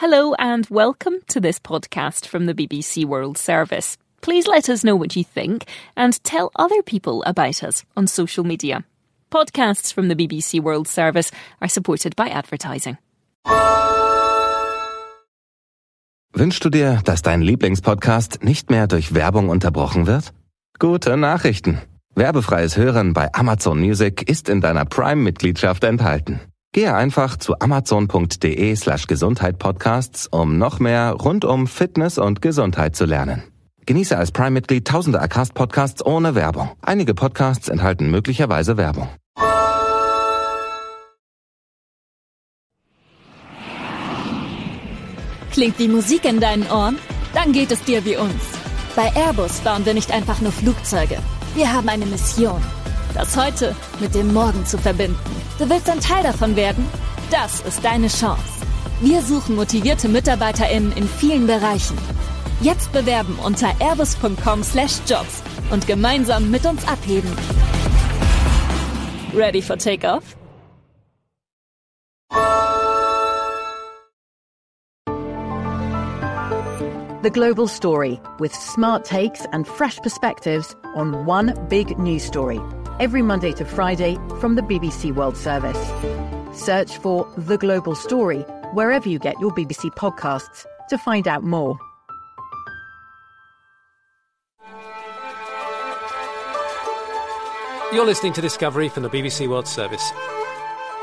Hello 0.00 0.32
and 0.38 0.66
welcome 0.70 1.16
to 1.28 1.40
this 1.40 1.58
podcast 1.58 2.26
from 2.26 2.46
the 2.46 2.54
BBC 2.54 3.04
World 3.04 3.36
Service. 3.36 3.98
Please 4.22 4.46
let 4.46 4.70
us 4.70 4.82
know 4.82 4.96
what 4.96 5.14
you 5.14 5.22
think 5.22 5.66
and 5.94 6.18
tell 6.24 6.50
other 6.56 6.82
people 6.82 7.22
about 7.24 7.62
us 7.62 7.84
on 7.98 8.06
social 8.06 8.42
media. 8.42 8.82
Podcasts 9.30 9.92
from 9.92 10.08
the 10.08 10.14
BBC 10.14 10.58
World 10.62 10.88
Service 10.88 11.30
are 11.60 11.68
supported 11.68 12.16
by 12.16 12.30
advertising. 12.30 12.96
Wünschst 16.32 16.64
du 16.64 16.70
dir, 16.70 17.02
dass 17.04 17.20
dein 17.20 17.42
Lieblingspodcast 17.42 18.42
nicht 18.42 18.70
mehr 18.70 18.86
durch 18.86 19.12
Werbung 19.12 19.50
unterbrochen 19.50 20.06
wird? 20.06 20.32
Gute 20.78 21.18
Nachrichten. 21.18 21.76
Werbefreies 22.14 22.78
Hören 22.78 23.12
bei 23.12 23.28
Amazon 23.34 23.78
Music 23.78 24.26
ist 24.30 24.48
in 24.48 24.62
deiner 24.62 24.86
Prime-Mitgliedschaft 24.86 25.84
enthalten. 25.84 26.40
Gehe 26.72 26.94
einfach 26.94 27.36
zu 27.36 27.58
amazon.de 27.58 28.76
slash 28.76 29.08
Gesundheit-Podcasts, 29.08 30.28
um 30.28 30.56
noch 30.56 30.78
mehr 30.78 31.14
rund 31.14 31.44
um 31.44 31.66
Fitness 31.66 32.16
und 32.16 32.42
Gesundheit 32.42 32.94
zu 32.94 33.06
lernen. 33.06 33.42
Genieße 33.86 34.16
als 34.16 34.30
Prime-Mitglied 34.30 34.86
tausende 34.86 35.20
Acast-Podcasts 35.20 36.04
ohne 36.06 36.36
Werbung. 36.36 36.70
Einige 36.80 37.14
Podcasts 37.14 37.68
enthalten 37.68 38.08
möglicherweise 38.12 38.76
Werbung. 38.76 39.08
Klingt 45.50 45.80
die 45.80 45.88
Musik 45.88 46.24
in 46.24 46.38
deinen 46.38 46.70
Ohren? 46.70 46.98
Dann 47.34 47.50
geht 47.50 47.72
es 47.72 47.82
dir 47.82 48.04
wie 48.04 48.16
uns. 48.16 48.42
Bei 48.94 49.10
Airbus 49.16 49.58
bauen 49.60 49.84
wir 49.84 49.94
nicht 49.94 50.12
einfach 50.12 50.40
nur 50.40 50.52
Flugzeuge. 50.52 51.18
Wir 51.56 51.72
haben 51.72 51.88
eine 51.88 52.06
Mission. 52.06 52.62
Das 53.14 53.36
heute 53.36 53.74
mit 53.98 54.14
dem 54.14 54.32
Morgen 54.32 54.64
zu 54.64 54.78
verbinden. 54.78 55.18
Du 55.58 55.68
willst 55.68 55.88
ein 55.90 56.00
Teil 56.00 56.22
davon 56.22 56.56
werden? 56.56 56.86
Das 57.30 57.60
ist 57.60 57.84
deine 57.84 58.08
Chance. 58.08 58.42
Wir 59.00 59.22
suchen 59.22 59.56
motivierte 59.56 60.08
MitarbeiterInnen 60.08 60.92
in 60.92 61.08
vielen 61.08 61.46
Bereichen. 61.46 61.96
Jetzt 62.60 62.92
bewerben 62.92 63.38
unter 63.44 63.68
airbus.com/jobs 63.80 65.42
und 65.70 65.86
gemeinsam 65.86 66.50
mit 66.50 66.66
uns 66.66 66.86
abheben. 66.86 67.30
Ready 69.34 69.62
for 69.62 69.76
takeoff? 69.76 70.36
The 77.22 77.30
Global 77.30 77.68
Story, 77.68 78.18
with 78.38 78.54
smart 78.54 79.04
takes 79.04 79.44
and 79.52 79.66
fresh 79.66 79.98
perspectives 80.00 80.74
on 80.94 81.26
one 81.26 81.54
big 81.68 81.98
news 81.98 82.24
story. 82.24 82.60
Every 83.00 83.22
Monday 83.22 83.52
to 83.52 83.64
Friday 83.64 84.16
from 84.40 84.56
the 84.56 84.62
BBC 84.62 85.14
World 85.14 85.34
Service. 85.34 85.78
Search 86.52 86.98
for 86.98 87.26
The 87.38 87.56
Global 87.56 87.94
Story 87.94 88.42
wherever 88.74 89.08
you 89.08 89.18
get 89.18 89.40
your 89.40 89.50
BBC 89.52 89.90
podcasts 89.94 90.66
to 90.90 90.98
find 90.98 91.26
out 91.26 91.42
more. 91.42 91.78
You're 97.90 98.04
listening 98.04 98.34
to 98.34 98.42
Discovery 98.42 98.90
from 98.90 99.02
the 99.02 99.08
BBC 99.08 99.48
World 99.48 99.66
Service. 99.66 100.12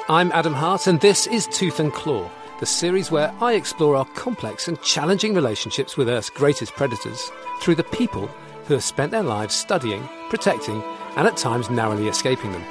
I'm 0.08 0.32
Adam 0.34 0.54
Hart, 0.54 0.86
and 0.86 1.02
this 1.02 1.26
is 1.26 1.48
Tooth 1.48 1.80
and 1.80 1.92
Claw 1.92 2.30
the 2.60 2.66
series 2.66 3.12
where 3.12 3.32
I 3.40 3.54
explore 3.54 3.96
our 3.96 4.06
complex 4.16 4.68
and 4.68 4.82
challenging 4.82 5.36
relationships 5.36 5.96
with 5.96 6.10
Earth's 6.10 6.32
greatest 6.32 6.74
predators 6.74 7.32
through 7.62 7.76
the 7.76 7.84
people 7.84 8.30
who 8.68 8.74
have 8.74 8.84
spent 8.84 9.12
their 9.12 9.24
lives 9.24 9.56
studying, 9.56 10.08
protecting, 10.30 10.84
and 11.16 11.26
at 11.28 11.38
times 11.38 11.70
narrowly 11.70 12.08
escaping 12.08 12.52
them. 12.52 12.64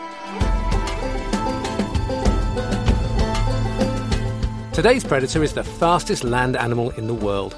Today's 4.72 5.04
predator 5.04 5.42
is 5.42 5.54
the 5.54 5.64
fastest 5.64 6.22
land 6.22 6.54
animal 6.54 6.90
in 6.90 7.06
the 7.06 7.14
world. 7.14 7.56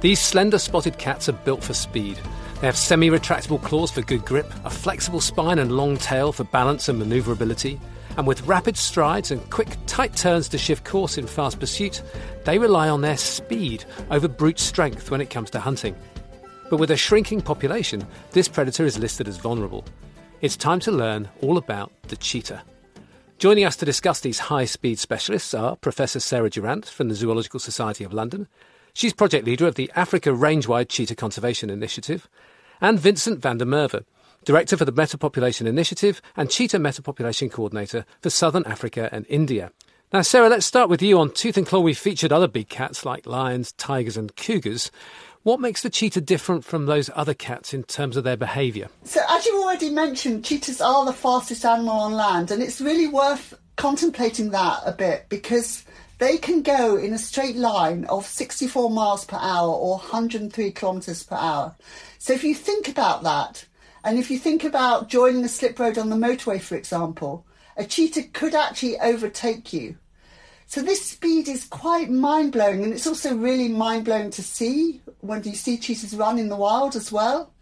These 0.00 0.20
slender 0.20 0.58
spotted 0.58 0.98
cats 0.98 1.28
are 1.28 1.32
built 1.32 1.64
for 1.64 1.74
speed. 1.74 2.16
They 2.60 2.68
have 2.68 2.76
semi 2.76 3.10
retractable 3.10 3.60
claws 3.60 3.90
for 3.90 4.02
good 4.02 4.24
grip, 4.24 4.52
a 4.64 4.70
flexible 4.70 5.20
spine 5.20 5.58
and 5.58 5.72
long 5.72 5.96
tail 5.96 6.32
for 6.32 6.44
balance 6.44 6.88
and 6.88 7.02
manoeuvrability, 7.02 7.80
and 8.16 8.26
with 8.26 8.46
rapid 8.46 8.76
strides 8.76 9.32
and 9.32 9.50
quick, 9.50 9.76
tight 9.86 10.14
turns 10.14 10.48
to 10.50 10.58
shift 10.58 10.84
course 10.84 11.18
in 11.18 11.26
fast 11.26 11.58
pursuit, 11.58 12.02
they 12.44 12.58
rely 12.58 12.88
on 12.88 13.00
their 13.00 13.16
speed 13.16 13.84
over 14.10 14.28
brute 14.28 14.60
strength 14.60 15.10
when 15.10 15.20
it 15.20 15.30
comes 15.30 15.50
to 15.50 15.58
hunting. 15.58 15.96
But 16.70 16.78
with 16.78 16.92
a 16.92 16.96
shrinking 16.96 17.40
population, 17.40 18.06
this 18.30 18.46
predator 18.46 18.86
is 18.86 18.96
listed 18.96 19.26
as 19.26 19.36
vulnerable. 19.36 19.84
It's 20.40 20.56
time 20.56 20.78
to 20.80 20.92
learn 20.92 21.28
all 21.42 21.58
about 21.58 21.90
the 22.04 22.16
cheetah. 22.16 22.62
Joining 23.38 23.64
us 23.64 23.74
to 23.76 23.84
discuss 23.84 24.20
these 24.20 24.38
high 24.38 24.66
speed 24.66 25.00
specialists 25.00 25.52
are 25.52 25.74
Professor 25.74 26.20
Sarah 26.20 26.48
Durant 26.48 26.86
from 26.86 27.08
the 27.08 27.16
Zoological 27.16 27.58
Society 27.58 28.04
of 28.04 28.12
London. 28.12 28.46
She's 28.94 29.12
project 29.12 29.46
leader 29.46 29.66
of 29.66 29.74
the 29.74 29.90
Africa 29.96 30.32
Range-wide 30.32 30.88
Cheetah 30.88 31.16
Conservation 31.16 31.70
Initiative, 31.70 32.28
and 32.80 33.00
Vincent 33.00 33.42
van 33.42 33.58
der 33.58 33.64
Merwe, 33.64 34.04
Director 34.44 34.76
for 34.76 34.84
the 34.84 34.92
Metapopulation 34.92 35.66
Initiative 35.66 36.22
and 36.36 36.50
Cheetah 36.50 36.78
Metapopulation 36.78 37.50
Coordinator 37.50 38.06
for 38.20 38.30
Southern 38.30 38.64
Africa 38.64 39.08
and 39.10 39.26
India. 39.28 39.72
Now, 40.12 40.22
Sarah, 40.22 40.48
let's 40.48 40.66
start 40.66 40.90
with 40.90 41.02
you. 41.02 41.20
On 41.20 41.30
Tooth 41.30 41.56
and 41.56 41.64
Claw, 41.64 41.78
we 41.78 41.94
featured 41.94 42.32
other 42.32 42.48
big 42.48 42.68
cats 42.68 43.04
like 43.04 43.26
lions, 43.26 43.70
tigers, 43.70 44.16
and 44.16 44.34
cougars. 44.34 44.90
What 45.44 45.60
makes 45.60 45.82
the 45.82 45.88
cheetah 45.88 46.22
different 46.22 46.64
from 46.64 46.86
those 46.86 47.10
other 47.14 47.32
cats 47.32 47.72
in 47.72 47.84
terms 47.84 48.16
of 48.16 48.24
their 48.24 48.36
behaviour? 48.36 48.88
So, 49.04 49.20
as 49.28 49.46
you 49.46 49.62
already 49.62 49.88
mentioned, 49.88 50.44
cheetahs 50.44 50.80
are 50.80 51.04
the 51.04 51.12
fastest 51.12 51.64
animal 51.64 51.94
on 51.94 52.14
land, 52.14 52.50
and 52.50 52.60
it's 52.60 52.80
really 52.80 53.06
worth 53.06 53.54
contemplating 53.76 54.50
that 54.50 54.80
a 54.84 54.90
bit 54.90 55.26
because 55.28 55.84
they 56.18 56.38
can 56.38 56.62
go 56.62 56.96
in 56.96 57.12
a 57.12 57.18
straight 57.18 57.54
line 57.54 58.04
of 58.06 58.26
64 58.26 58.90
miles 58.90 59.24
per 59.24 59.38
hour 59.40 59.72
or 59.72 59.98
103 59.98 60.72
kilometres 60.72 61.22
per 61.22 61.36
hour. 61.36 61.76
So, 62.18 62.32
if 62.32 62.42
you 62.42 62.56
think 62.56 62.88
about 62.88 63.22
that, 63.22 63.64
and 64.02 64.18
if 64.18 64.28
you 64.28 64.40
think 64.40 64.64
about 64.64 65.08
joining 65.08 65.44
a 65.44 65.48
slip 65.48 65.78
road 65.78 65.98
on 65.98 66.10
the 66.10 66.16
motorway, 66.16 66.60
for 66.60 66.74
example, 66.74 67.46
a 67.80 67.84
cheetah 67.84 68.24
could 68.34 68.54
actually 68.54 69.00
overtake 69.00 69.72
you. 69.72 69.96
So 70.66 70.82
this 70.82 71.04
speed 71.04 71.48
is 71.48 71.64
quite 71.64 72.10
mind 72.10 72.52
blowing, 72.52 72.84
and 72.84 72.92
it's 72.92 73.06
also 73.06 73.34
really 73.34 73.68
mind 73.68 74.04
blowing 74.04 74.30
to 74.32 74.42
see 74.42 75.00
when 75.20 75.42
you 75.42 75.54
see 75.54 75.78
cheetahs 75.78 76.14
run 76.14 76.38
in 76.38 76.50
the 76.50 76.56
wild 76.56 76.94
as 76.94 77.10
well. 77.10 77.52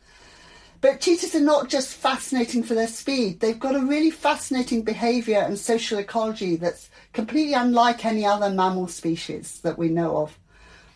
But 0.81 1.01
cheetahs 1.01 1.37
are 1.37 1.41
not 1.41 1.69
just 1.69 1.95
fascinating 1.95 2.65
for 2.65 2.75
their 2.75 2.89
speed, 2.89 3.39
they've 3.39 3.59
got 3.59 3.77
a 3.77 3.81
really 3.81 4.11
fascinating 4.11 4.83
behaviour 4.83 5.39
and 5.39 5.57
social 5.57 5.99
ecology 5.99 6.57
that's 6.57 6.91
completely 7.13 7.55
unlike 7.55 8.05
any 8.05 8.27
other 8.27 8.51
mammal 8.51 8.89
species 8.89 9.61
that 9.63 9.79
we 9.79 9.89
know 9.89 10.17
of. 10.17 10.37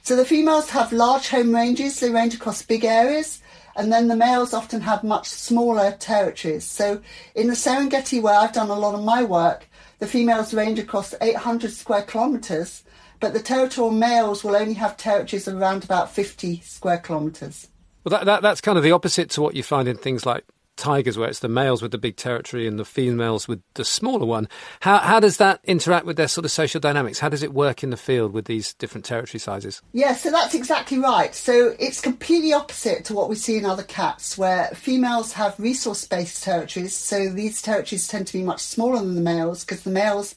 So 0.03 0.17
the 0.17 0.25
females 0.25 0.71
have 0.71 0.93
large 0.93 1.29
home 1.29 1.55
ranges, 1.55 2.01
they 2.01 2.11
range 2.11 2.35
across 2.35 2.63
big 2.63 2.85
areas, 2.85 3.41
and 3.77 3.93
then 3.93 4.09
the 4.09 4.17
males 4.17 4.55
often 4.55 4.83
have 4.83 5.05
much 5.05 5.29
smaller 5.29 5.93
territories. 5.93 6.65
So 6.65 7.01
in 7.35 7.49
the 7.49 7.55
Serengeti, 7.55 8.21
where 8.21 8.35
I've 8.35 8.53
done 8.53 8.71
a 8.71 8.79
lot 8.79 8.95
of 8.95 9.05
my 9.05 9.23
work, 9.23 9.67
the 9.99 10.07
females 10.07 10.53
range 10.53 10.79
across 10.79 11.15
800 11.21 11.71
square 11.71 12.03
kilometres, 12.03 12.83
but 13.21 13.33
the 13.33 13.41
territorial 13.41 13.93
males 13.93 14.43
will 14.43 14.57
only 14.57 14.75
have 14.75 14.97
territories 14.97 15.47
of 15.47 15.57
around 15.57 15.85
about 15.85 16.11
50 16.11 16.61
square 16.65 16.99
kilometres. 16.99 17.69
Well, 18.05 18.11
that, 18.11 18.25
that, 18.25 18.43
that's 18.43 18.61
kind 18.61 18.77
of 18.77 18.85
the 18.85 18.93
opposite 18.93 19.31
to 19.31 19.41
what 19.41 19.55
you 19.55 19.63
find 19.63 19.87
in 19.87 19.97
things 19.97 20.27
like 20.27 20.45
tigers, 20.77 21.17
where 21.17 21.29
it's 21.29 21.39
the 21.39 21.49
males 21.49 21.83
with 21.83 21.93
the 21.93 21.99
big 21.99 22.17
territory 22.17 22.67
and 22.67 22.79
the 22.79 22.85
females 22.85 23.49
with 23.49 23.63
the 23.75 23.85
smaller 23.85 24.27
one. 24.27 24.49
How, 24.81 24.99
how 24.99 25.21
does 25.21 25.37
that 25.37 25.61
interact 25.65 26.07
with 26.07 26.17
their 26.17 26.29
sort 26.29 26.45
of 26.45 26.51
social 26.51 26.81
dynamics? 26.81 27.19
How 27.19 27.29
does 27.29 27.43
it 27.43 27.55
work 27.55 27.83
in 27.83 27.91
the 27.91 27.97
field 27.97 28.33
with 28.33 28.47
these 28.47 28.75
different 28.75 29.05
territory 29.05 29.39
sizes? 29.39 29.83
Yeah, 29.93 30.15
so 30.15 30.31
that's 30.31 30.55
exactly 30.55 30.99
right. 30.99 31.35
So 31.35 31.75
it's 31.79 32.01
completely 32.01 32.53
opposite 32.53 33.05
to 33.07 33.15
what 33.15 33.29
we 33.29 33.37
see 33.37 33.57
in 33.57 33.65
other 33.65 33.83
cats, 33.83 34.37
where 34.37 34.69
females 34.69 35.33
have 35.33 35.59
resource 35.59 36.07
based 36.07 36.43
territories. 36.43 36.95
So 36.95 37.29
these 37.29 37.63
territories 37.63 38.09
tend 38.09 38.27
to 38.27 38.33
be 38.33 38.43
much 38.43 38.61
smaller 38.61 38.99
than 38.99 39.15
the 39.15 39.21
males 39.21 39.65
because 39.65 39.83
the 39.83 39.91
males 39.91 40.35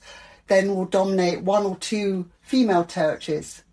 then 0.48 0.76
will 0.76 0.86
dominate 0.86 1.42
one 1.42 1.66
or 1.66 1.76
two 1.78 2.30
female 2.42 2.84
territories. 2.84 3.64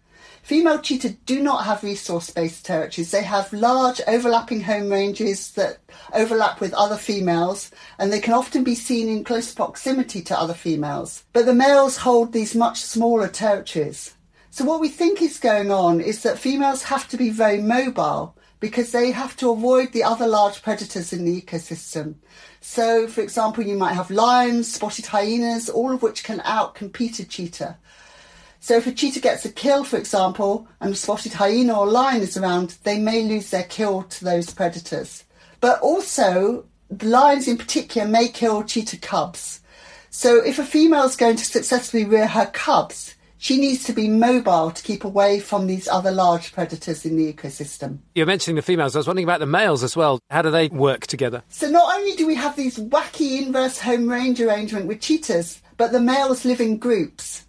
Female 0.42 0.80
cheetah 0.80 1.10
do 1.24 1.40
not 1.40 1.64
have 1.64 1.84
resource 1.84 2.30
based 2.30 2.66
territories. 2.66 3.12
They 3.12 3.22
have 3.22 3.52
large 3.52 4.00
overlapping 4.08 4.62
home 4.62 4.90
ranges 4.90 5.52
that 5.52 5.78
overlap 6.12 6.60
with 6.60 6.74
other 6.74 6.96
females, 6.96 7.70
and 7.96 8.12
they 8.12 8.18
can 8.18 8.34
often 8.34 8.64
be 8.64 8.74
seen 8.74 9.08
in 9.08 9.22
close 9.22 9.54
proximity 9.54 10.20
to 10.22 10.38
other 10.38 10.54
females. 10.54 11.22
But 11.32 11.46
the 11.46 11.54
males 11.54 11.98
hold 11.98 12.32
these 12.32 12.56
much 12.56 12.80
smaller 12.80 13.28
territories. 13.28 14.14
So, 14.50 14.64
what 14.64 14.80
we 14.80 14.88
think 14.88 15.22
is 15.22 15.38
going 15.38 15.70
on 15.70 16.00
is 16.00 16.24
that 16.24 16.40
females 16.40 16.82
have 16.82 17.08
to 17.08 17.16
be 17.16 17.30
very 17.30 17.62
mobile 17.62 18.36
because 18.58 18.90
they 18.90 19.12
have 19.12 19.36
to 19.36 19.50
avoid 19.50 19.92
the 19.92 20.02
other 20.02 20.26
large 20.26 20.60
predators 20.60 21.12
in 21.12 21.24
the 21.24 21.40
ecosystem. 21.40 22.16
So, 22.60 23.06
for 23.06 23.20
example, 23.20 23.64
you 23.64 23.76
might 23.76 23.94
have 23.94 24.10
lions, 24.10 24.72
spotted 24.72 25.06
hyenas, 25.06 25.68
all 25.68 25.92
of 25.92 26.02
which 26.02 26.24
can 26.24 26.40
outcompete 26.40 27.20
a 27.20 27.24
cheetah. 27.24 27.78
So 28.62 28.76
if 28.76 28.86
a 28.86 28.92
cheetah 28.92 29.18
gets 29.18 29.44
a 29.44 29.50
kill, 29.50 29.82
for 29.82 29.96
example, 29.96 30.68
and 30.80 30.92
a 30.92 30.96
spotted 30.96 31.32
hyena 31.32 31.80
or 31.80 31.88
lion 31.88 32.22
is 32.22 32.36
around, 32.36 32.76
they 32.84 32.96
may 32.96 33.24
lose 33.24 33.50
their 33.50 33.64
kill 33.64 34.04
to 34.04 34.24
those 34.24 34.54
predators. 34.54 35.24
But 35.58 35.80
also, 35.80 36.64
the 36.88 37.08
lions 37.08 37.48
in 37.48 37.58
particular 37.58 38.06
may 38.06 38.28
kill 38.28 38.62
cheetah 38.62 38.98
cubs. 38.98 39.60
So 40.10 40.36
if 40.44 40.60
a 40.60 40.64
female 40.64 41.02
is 41.02 41.16
going 41.16 41.34
to 41.36 41.44
successfully 41.44 42.04
rear 42.04 42.28
her 42.28 42.46
cubs, 42.46 43.16
she 43.36 43.58
needs 43.58 43.82
to 43.82 43.92
be 43.92 44.06
mobile 44.06 44.70
to 44.70 44.82
keep 44.84 45.02
away 45.02 45.40
from 45.40 45.66
these 45.66 45.88
other 45.88 46.12
large 46.12 46.52
predators 46.52 47.04
in 47.04 47.16
the 47.16 47.32
ecosystem. 47.32 47.98
You're 48.14 48.26
mentioning 48.26 48.54
the 48.54 48.62
females. 48.62 48.94
I 48.94 49.00
was 49.00 49.08
wondering 49.08 49.26
about 49.26 49.40
the 49.40 49.46
males 49.46 49.82
as 49.82 49.96
well. 49.96 50.20
How 50.30 50.42
do 50.42 50.52
they 50.52 50.68
work 50.68 51.08
together? 51.08 51.42
So 51.48 51.68
not 51.68 51.92
only 51.96 52.14
do 52.14 52.28
we 52.28 52.36
have 52.36 52.54
these 52.54 52.78
wacky 52.78 53.42
inverse 53.42 53.80
home 53.80 54.08
range 54.08 54.40
arrangement 54.40 54.86
with 54.86 55.00
cheetahs, 55.00 55.60
but 55.76 55.90
the 55.90 56.00
males 56.00 56.44
live 56.44 56.60
in 56.60 56.78
groups. 56.78 57.44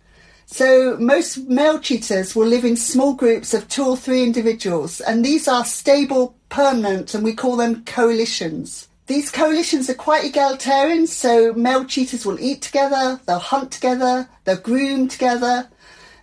So 0.53 0.97
most 0.99 1.49
male 1.49 1.79
cheetahs 1.79 2.35
will 2.35 2.45
live 2.45 2.63
in 2.63 2.75
small 2.75 3.15
groups 3.15 3.55
of 3.55 3.67
two 3.67 3.87
or 3.87 3.97
three 3.97 4.21
individuals, 4.21 5.01
and 5.01 5.25
these 5.25 5.47
are 5.47 5.65
stable, 5.65 6.35
permanent, 6.49 7.15
and 7.15 7.23
we 7.23 7.33
call 7.33 7.55
them 7.55 7.83
coalitions. 7.85 8.87
These 9.07 9.31
coalitions 9.31 9.89
are 9.89 9.95
quite 9.95 10.25
egalitarian, 10.25 11.07
so 11.07 11.53
male 11.53 11.85
cheetahs 11.85 12.23
will 12.23 12.39
eat 12.39 12.61
together, 12.61 13.19
they'll 13.25 13.39
hunt 13.39 13.71
together, 13.71 14.29
they'll 14.43 14.57
groom 14.57 15.07
together, 15.07 15.69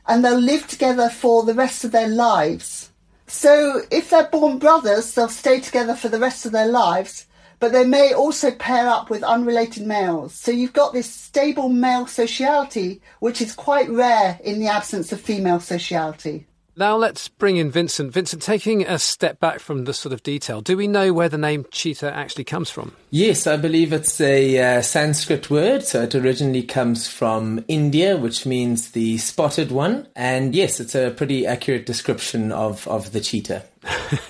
and 0.06 0.24
they'll 0.24 0.38
live 0.38 0.68
together 0.68 1.08
for 1.08 1.42
the 1.42 1.54
rest 1.54 1.82
of 1.82 1.90
their 1.90 2.06
lives. 2.06 2.90
So 3.26 3.82
if 3.90 4.10
they're 4.10 4.28
born 4.28 4.60
brothers, 4.60 5.12
they'll 5.12 5.28
stay 5.28 5.58
together 5.58 5.96
for 5.96 6.08
the 6.08 6.20
rest 6.20 6.46
of 6.46 6.52
their 6.52 6.68
lives, 6.68 7.26
but 7.60 7.72
they 7.72 7.84
may 7.84 8.12
also 8.12 8.50
pair 8.50 8.88
up 8.88 9.10
with 9.10 9.22
unrelated 9.22 9.86
males. 9.86 10.34
So 10.34 10.50
you've 10.50 10.72
got 10.72 10.92
this 10.92 11.10
stable 11.10 11.68
male 11.68 12.06
sociality, 12.06 13.02
which 13.20 13.40
is 13.40 13.54
quite 13.54 13.88
rare 13.90 14.40
in 14.42 14.58
the 14.58 14.68
absence 14.68 15.12
of 15.12 15.20
female 15.20 15.60
sociality. 15.60 16.46
Now 16.80 16.96
let's 16.96 17.28
bring 17.28 17.58
in 17.58 17.70
Vincent. 17.70 18.10
Vincent, 18.10 18.40
taking 18.40 18.86
a 18.86 18.98
step 18.98 19.38
back 19.38 19.60
from 19.60 19.84
the 19.84 19.92
sort 19.92 20.14
of 20.14 20.22
detail, 20.22 20.62
do 20.62 20.78
we 20.78 20.88
know 20.88 21.12
where 21.12 21.28
the 21.28 21.36
name 21.36 21.66
cheetah 21.70 22.10
actually 22.10 22.44
comes 22.44 22.70
from? 22.70 22.96
Yes, 23.10 23.46
I 23.46 23.58
believe 23.58 23.92
it's 23.92 24.18
a 24.18 24.78
uh, 24.78 24.80
Sanskrit 24.80 25.50
word. 25.50 25.84
So 25.84 26.04
it 26.04 26.14
originally 26.14 26.62
comes 26.62 27.06
from 27.06 27.62
India, 27.68 28.16
which 28.16 28.46
means 28.46 28.92
the 28.92 29.18
spotted 29.18 29.70
one. 29.70 30.08
And 30.16 30.54
yes, 30.54 30.80
it's 30.80 30.94
a 30.94 31.10
pretty 31.10 31.46
accurate 31.46 31.84
description 31.84 32.50
of, 32.50 32.88
of 32.88 33.12
the 33.12 33.20
cheetah. 33.20 33.62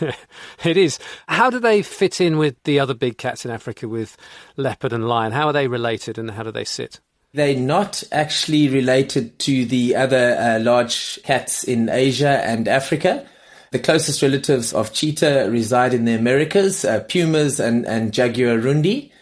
it 0.64 0.76
is. 0.76 0.98
How 1.28 1.50
do 1.50 1.60
they 1.60 1.82
fit 1.82 2.20
in 2.20 2.36
with 2.36 2.60
the 2.64 2.80
other 2.80 2.94
big 2.94 3.16
cats 3.16 3.44
in 3.44 3.52
Africa, 3.52 3.86
with 3.86 4.16
leopard 4.56 4.92
and 4.92 5.06
lion? 5.06 5.30
How 5.30 5.46
are 5.46 5.52
they 5.52 5.68
related 5.68 6.18
and 6.18 6.32
how 6.32 6.42
do 6.42 6.50
they 6.50 6.64
sit? 6.64 6.98
They're 7.32 7.56
not 7.56 8.02
actually 8.10 8.68
related 8.68 9.38
to 9.40 9.64
the 9.64 9.94
other 9.94 10.36
uh, 10.36 10.58
large 10.58 11.22
cats 11.22 11.62
in 11.62 11.88
Asia 11.88 12.42
and 12.44 12.66
Africa. 12.66 13.24
The 13.70 13.78
closest 13.78 14.20
relatives 14.20 14.72
of 14.72 14.92
cheetah 14.92 15.48
reside 15.48 15.94
in 15.94 16.06
the 16.06 16.14
Americas, 16.14 16.84
uh, 16.84 17.04
pumas 17.04 17.60
and, 17.60 17.86
and 17.86 18.10
jaguarundi. 18.10 19.12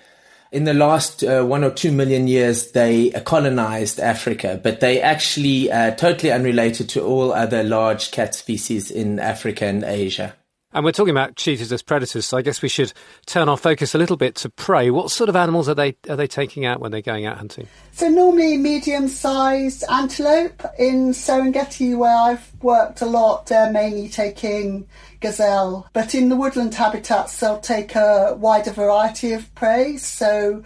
In 0.50 0.64
the 0.64 0.72
last 0.72 1.22
uh, 1.22 1.44
one 1.44 1.62
or 1.62 1.70
two 1.70 1.92
million 1.92 2.26
years, 2.26 2.72
they 2.72 3.10
colonized 3.26 4.00
Africa, 4.00 4.58
but 4.62 4.80
they 4.80 5.02
actually 5.02 5.70
uh, 5.70 5.90
totally 5.94 6.32
unrelated 6.32 6.88
to 6.90 7.04
all 7.04 7.34
other 7.34 7.62
large 7.62 8.10
cat 8.10 8.34
species 8.34 8.90
in 8.90 9.18
Africa 9.18 9.66
and 9.66 9.84
Asia. 9.84 10.34
And 10.74 10.84
we're 10.84 10.92
talking 10.92 11.12
about 11.12 11.36
cheetahs 11.36 11.72
as 11.72 11.82
predators, 11.82 12.26
so 12.26 12.36
I 12.36 12.42
guess 12.42 12.60
we 12.60 12.68
should 12.68 12.92
turn 13.24 13.48
our 13.48 13.56
focus 13.56 13.94
a 13.94 13.98
little 13.98 14.18
bit 14.18 14.34
to 14.36 14.50
prey. 14.50 14.90
What 14.90 15.10
sort 15.10 15.30
of 15.30 15.36
animals 15.36 15.66
are 15.66 15.74
they 15.74 15.96
are 16.10 16.16
they 16.16 16.26
taking 16.26 16.66
out 16.66 16.78
when 16.78 16.90
they're 16.90 17.00
going 17.00 17.24
out 17.24 17.38
hunting? 17.38 17.66
So 17.92 18.10
normally 18.10 18.58
medium-sized 18.58 19.84
antelope 19.88 20.62
in 20.78 21.12
Serengeti, 21.12 21.96
where 21.96 22.14
I've 22.14 22.52
worked 22.62 23.00
a 23.00 23.06
lot, 23.06 23.46
they're 23.46 23.72
mainly 23.72 24.10
taking 24.10 24.86
gazelle. 25.20 25.88
But 25.94 26.14
in 26.14 26.28
the 26.28 26.36
woodland 26.36 26.74
habitats, 26.74 27.40
they'll 27.40 27.60
take 27.60 27.94
a 27.94 28.36
wider 28.38 28.70
variety 28.70 29.32
of 29.32 29.54
prey. 29.54 29.96
So 29.96 30.62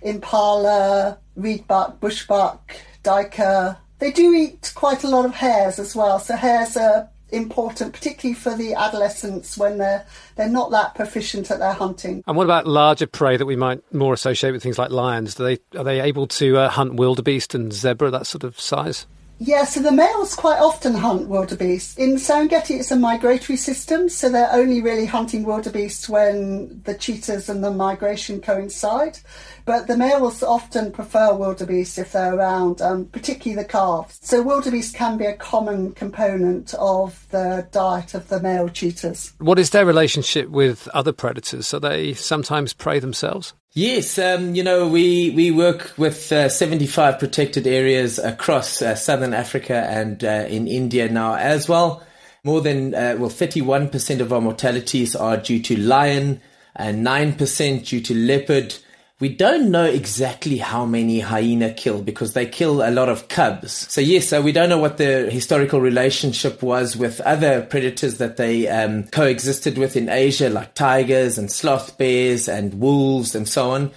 impala, 0.00 1.18
reedbuck, 1.38 1.98
bushbuck, 1.98 2.58
duiker. 3.04 3.76
They 3.98 4.12
do 4.12 4.32
eat 4.32 4.72
quite 4.74 5.04
a 5.04 5.08
lot 5.08 5.26
of 5.26 5.34
hares 5.34 5.78
as 5.78 5.94
well. 5.94 6.18
So 6.18 6.36
hares 6.36 6.76
are 6.76 7.08
important, 7.32 7.92
particularly 7.92 8.34
for 8.34 8.54
the 8.54 8.74
adolescents 8.74 9.56
when 9.56 9.78
they're 9.78 10.04
they're 10.36 10.48
not 10.48 10.70
that 10.70 10.94
proficient 10.94 11.50
at 11.50 11.58
their 11.58 11.72
hunting. 11.72 12.22
And 12.26 12.36
what 12.36 12.44
about 12.44 12.66
larger 12.66 13.06
prey 13.06 13.36
that 13.36 13.46
we 13.46 13.56
might 13.56 13.80
more 13.92 14.14
associate 14.14 14.52
with 14.52 14.62
things 14.62 14.78
like 14.78 14.90
lions? 14.90 15.34
Do 15.34 15.44
they 15.44 15.78
are 15.78 15.84
they 15.84 16.00
able 16.00 16.26
to 16.28 16.58
uh, 16.58 16.68
hunt 16.68 16.94
wildebeest 16.94 17.54
and 17.54 17.72
zebra 17.72 18.10
that 18.10 18.26
sort 18.26 18.44
of 18.44 18.58
size? 18.60 19.06
Yeah, 19.44 19.64
so 19.64 19.80
the 19.80 19.90
males 19.90 20.36
quite 20.36 20.60
often 20.60 20.94
hunt 20.94 21.26
wildebeest. 21.26 21.98
In 21.98 22.14
Serengeti, 22.14 22.78
it's 22.78 22.92
a 22.92 22.96
migratory 22.96 23.56
system, 23.56 24.08
so 24.08 24.28
they're 24.28 24.52
only 24.52 24.80
really 24.80 25.04
hunting 25.04 25.42
wildebeest 25.42 26.08
when 26.08 26.80
the 26.84 26.94
cheetahs 26.94 27.48
and 27.48 27.64
the 27.64 27.72
migration 27.72 28.40
coincide. 28.40 29.18
But 29.64 29.88
the 29.88 29.96
males 29.96 30.44
often 30.44 30.92
prefer 30.92 31.34
wildebeest 31.34 31.98
if 31.98 32.12
they're 32.12 32.36
around, 32.36 32.80
um, 32.80 33.06
particularly 33.06 33.60
the 33.60 33.68
calves. 33.68 34.20
So 34.22 34.42
wildebeest 34.42 34.94
can 34.94 35.18
be 35.18 35.26
a 35.26 35.34
common 35.34 35.90
component 35.90 36.72
of 36.74 37.26
the 37.30 37.66
diet 37.72 38.14
of 38.14 38.28
the 38.28 38.38
male 38.38 38.68
cheetahs. 38.68 39.32
What 39.38 39.58
is 39.58 39.70
their 39.70 39.84
relationship 39.84 40.50
with 40.50 40.86
other 40.94 41.12
predators? 41.12 41.74
Are 41.74 41.80
they 41.80 42.14
sometimes 42.14 42.74
prey 42.74 43.00
themselves? 43.00 43.54
Yes, 43.74 44.18
um, 44.18 44.54
you 44.54 44.62
know, 44.62 44.86
we, 44.86 45.30
we 45.30 45.50
work 45.50 45.94
with 45.96 46.30
uh, 46.30 46.50
75 46.50 47.18
protected 47.18 47.66
areas 47.66 48.18
across 48.18 48.82
uh, 48.82 48.94
southern 48.94 49.32
Africa 49.32 49.86
and 49.88 50.22
uh, 50.22 50.44
in 50.46 50.68
India 50.68 51.08
now 51.08 51.36
as 51.36 51.70
well. 51.70 52.02
More 52.44 52.60
than, 52.60 52.94
uh, 52.94 53.16
well, 53.18 53.30
31% 53.30 54.20
of 54.20 54.30
our 54.30 54.42
mortalities 54.42 55.16
are 55.16 55.38
due 55.38 55.62
to 55.62 55.78
lion 55.78 56.42
and 56.76 57.06
9% 57.06 57.86
due 57.86 58.02
to 58.02 58.14
leopard. 58.14 58.74
We 59.22 59.28
don't 59.28 59.70
know 59.70 59.84
exactly 59.84 60.56
how 60.56 60.84
many 60.84 61.20
hyena 61.20 61.72
kill 61.72 62.02
because 62.02 62.32
they 62.32 62.44
kill 62.44 62.82
a 62.82 62.90
lot 62.90 63.08
of 63.08 63.28
cubs. 63.28 63.70
So 63.70 64.00
yes, 64.00 64.26
so 64.26 64.42
we 64.42 64.50
don't 64.50 64.68
know 64.68 64.78
what 64.78 64.96
the 64.96 65.30
historical 65.30 65.80
relationship 65.80 66.60
was 66.60 66.96
with 66.96 67.20
other 67.20 67.62
predators 67.62 68.18
that 68.18 68.36
they 68.36 68.66
um, 68.66 69.04
coexisted 69.04 69.78
with 69.78 69.96
in 69.96 70.08
Asia, 70.08 70.50
like 70.50 70.74
tigers 70.74 71.38
and 71.38 71.52
sloth 71.52 71.96
bears 71.98 72.48
and 72.48 72.80
wolves 72.80 73.36
and 73.36 73.48
so 73.48 73.70
on. 73.70 73.92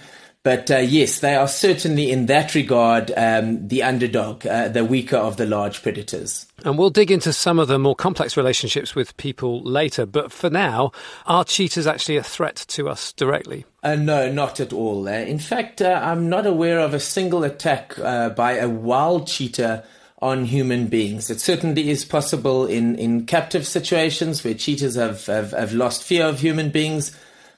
But 0.46 0.70
uh, 0.70 0.76
yes, 0.76 1.18
they 1.18 1.34
are 1.34 1.48
certainly 1.48 2.12
in 2.12 2.26
that 2.26 2.54
regard 2.54 3.10
um, 3.16 3.66
the 3.66 3.82
underdog, 3.82 4.46
uh, 4.46 4.68
the 4.68 4.84
weaker 4.84 5.16
of 5.16 5.38
the 5.38 5.44
large 5.44 5.82
predators. 5.82 6.46
And 6.64 6.78
we'll 6.78 6.90
dig 6.90 7.10
into 7.10 7.32
some 7.32 7.58
of 7.58 7.66
the 7.66 7.80
more 7.80 7.96
complex 7.96 8.36
relationships 8.36 8.94
with 8.94 9.16
people 9.16 9.60
later. 9.64 10.06
But 10.06 10.30
for 10.30 10.48
now, 10.48 10.92
are 11.26 11.44
cheetahs 11.44 11.88
actually 11.88 12.16
a 12.16 12.22
threat 12.22 12.64
to 12.68 12.88
us 12.88 13.12
directly? 13.12 13.64
Uh, 13.82 13.96
no, 13.96 14.30
not 14.30 14.60
at 14.60 14.72
all. 14.72 15.08
Uh, 15.08 15.14
in 15.14 15.40
fact, 15.40 15.82
uh, 15.82 16.00
I'm 16.00 16.28
not 16.28 16.46
aware 16.46 16.78
of 16.78 16.94
a 16.94 17.00
single 17.00 17.42
attack 17.42 17.98
uh, 17.98 18.28
by 18.28 18.52
a 18.52 18.68
wild 18.68 19.26
cheetah 19.26 19.82
on 20.22 20.44
human 20.44 20.86
beings. 20.86 21.28
It 21.28 21.40
certainly 21.40 21.90
is 21.90 22.04
possible 22.04 22.66
in, 22.66 22.94
in 22.94 23.26
captive 23.26 23.66
situations 23.66 24.44
where 24.44 24.54
cheetahs 24.54 24.94
have, 24.94 25.26
have, 25.26 25.50
have 25.50 25.72
lost 25.72 26.04
fear 26.04 26.26
of 26.26 26.38
human 26.38 26.70
beings 26.70 27.10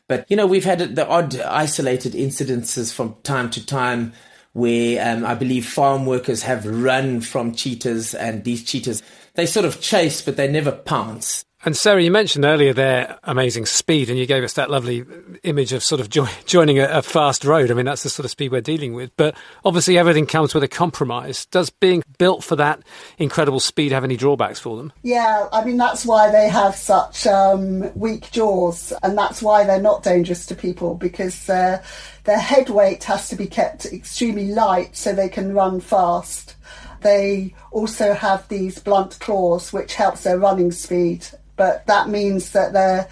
but, 0.08 0.28
you 0.28 0.36
know, 0.36 0.46
we've 0.46 0.64
had 0.64 0.96
the 0.96 1.06
odd 1.06 1.38
isolated 1.38 2.14
incidences 2.14 2.92
from 2.92 3.16
time 3.22 3.50
to 3.50 3.64
time 3.64 4.14
where 4.54 5.06
um, 5.06 5.24
I 5.24 5.34
believe 5.34 5.68
farm 5.68 6.06
workers 6.06 6.42
have 6.42 6.66
run 6.66 7.20
from 7.20 7.54
cheetahs 7.54 8.14
and 8.14 8.42
these 8.42 8.64
cheetahs, 8.64 9.02
they 9.34 9.46
sort 9.46 9.66
of 9.66 9.80
chase, 9.80 10.20
but 10.20 10.36
they 10.36 10.50
never 10.50 10.72
pounce. 10.72 11.44
And 11.64 11.76
Sarah, 11.76 12.00
you 12.00 12.12
mentioned 12.12 12.44
earlier 12.44 12.72
their 12.72 13.18
amazing 13.24 13.66
speed, 13.66 14.08
and 14.08 14.16
you 14.16 14.26
gave 14.26 14.44
us 14.44 14.52
that 14.52 14.70
lovely 14.70 15.04
image 15.42 15.72
of 15.72 15.82
sort 15.82 16.00
of 16.00 16.08
jo- 16.08 16.28
joining 16.46 16.78
a, 16.78 16.84
a, 16.84 17.02
fast 17.02 17.44
road. 17.44 17.72
I 17.72 17.74
mean, 17.74 17.84
that's 17.84 18.04
the 18.04 18.10
sort 18.10 18.24
of 18.24 18.30
speed 18.30 18.52
we're 18.52 18.60
dealing 18.60 18.94
with. 18.94 19.10
But 19.16 19.36
obviously, 19.64 19.98
everything 19.98 20.26
comes 20.26 20.54
with 20.54 20.62
a 20.62 20.68
compromise. 20.68 21.46
Does 21.46 21.68
being 21.68 22.04
built 22.16 22.44
for 22.44 22.54
that 22.56 22.84
incredible 23.18 23.58
speed 23.58 23.90
have 23.90 24.04
any 24.04 24.16
drawbacks 24.16 24.60
for 24.60 24.76
them? 24.76 24.92
Yeah, 25.02 25.48
I 25.52 25.64
mean, 25.64 25.78
that's 25.78 26.06
why 26.06 26.30
they 26.30 26.48
have 26.48 26.76
such 26.76 27.26
um, 27.26 27.92
weak 27.98 28.30
jaws, 28.30 28.92
and 29.02 29.18
that's 29.18 29.42
why 29.42 29.64
they're 29.64 29.82
not 29.82 30.04
dangerous 30.04 30.46
to 30.46 30.54
people 30.54 30.94
because 30.94 31.50
uh, 31.50 31.82
their 32.22 32.38
head 32.38 32.70
weight 32.70 33.02
has 33.04 33.28
to 33.30 33.36
be 33.36 33.48
kept 33.48 33.84
extremely 33.84 34.52
light 34.52 34.96
so 34.96 35.12
they 35.12 35.28
can 35.28 35.52
run 35.54 35.80
fast. 35.80 36.54
They 37.00 37.52
also 37.72 38.14
have 38.14 38.46
these 38.46 38.78
blunt 38.78 39.18
claws, 39.18 39.72
which 39.72 39.96
helps 39.96 40.22
their 40.22 40.38
running 40.38 40.70
speed 40.70 41.26
but 41.58 41.84
that 41.86 42.08
means 42.08 42.52
that 42.52 42.72
they're 42.72 43.06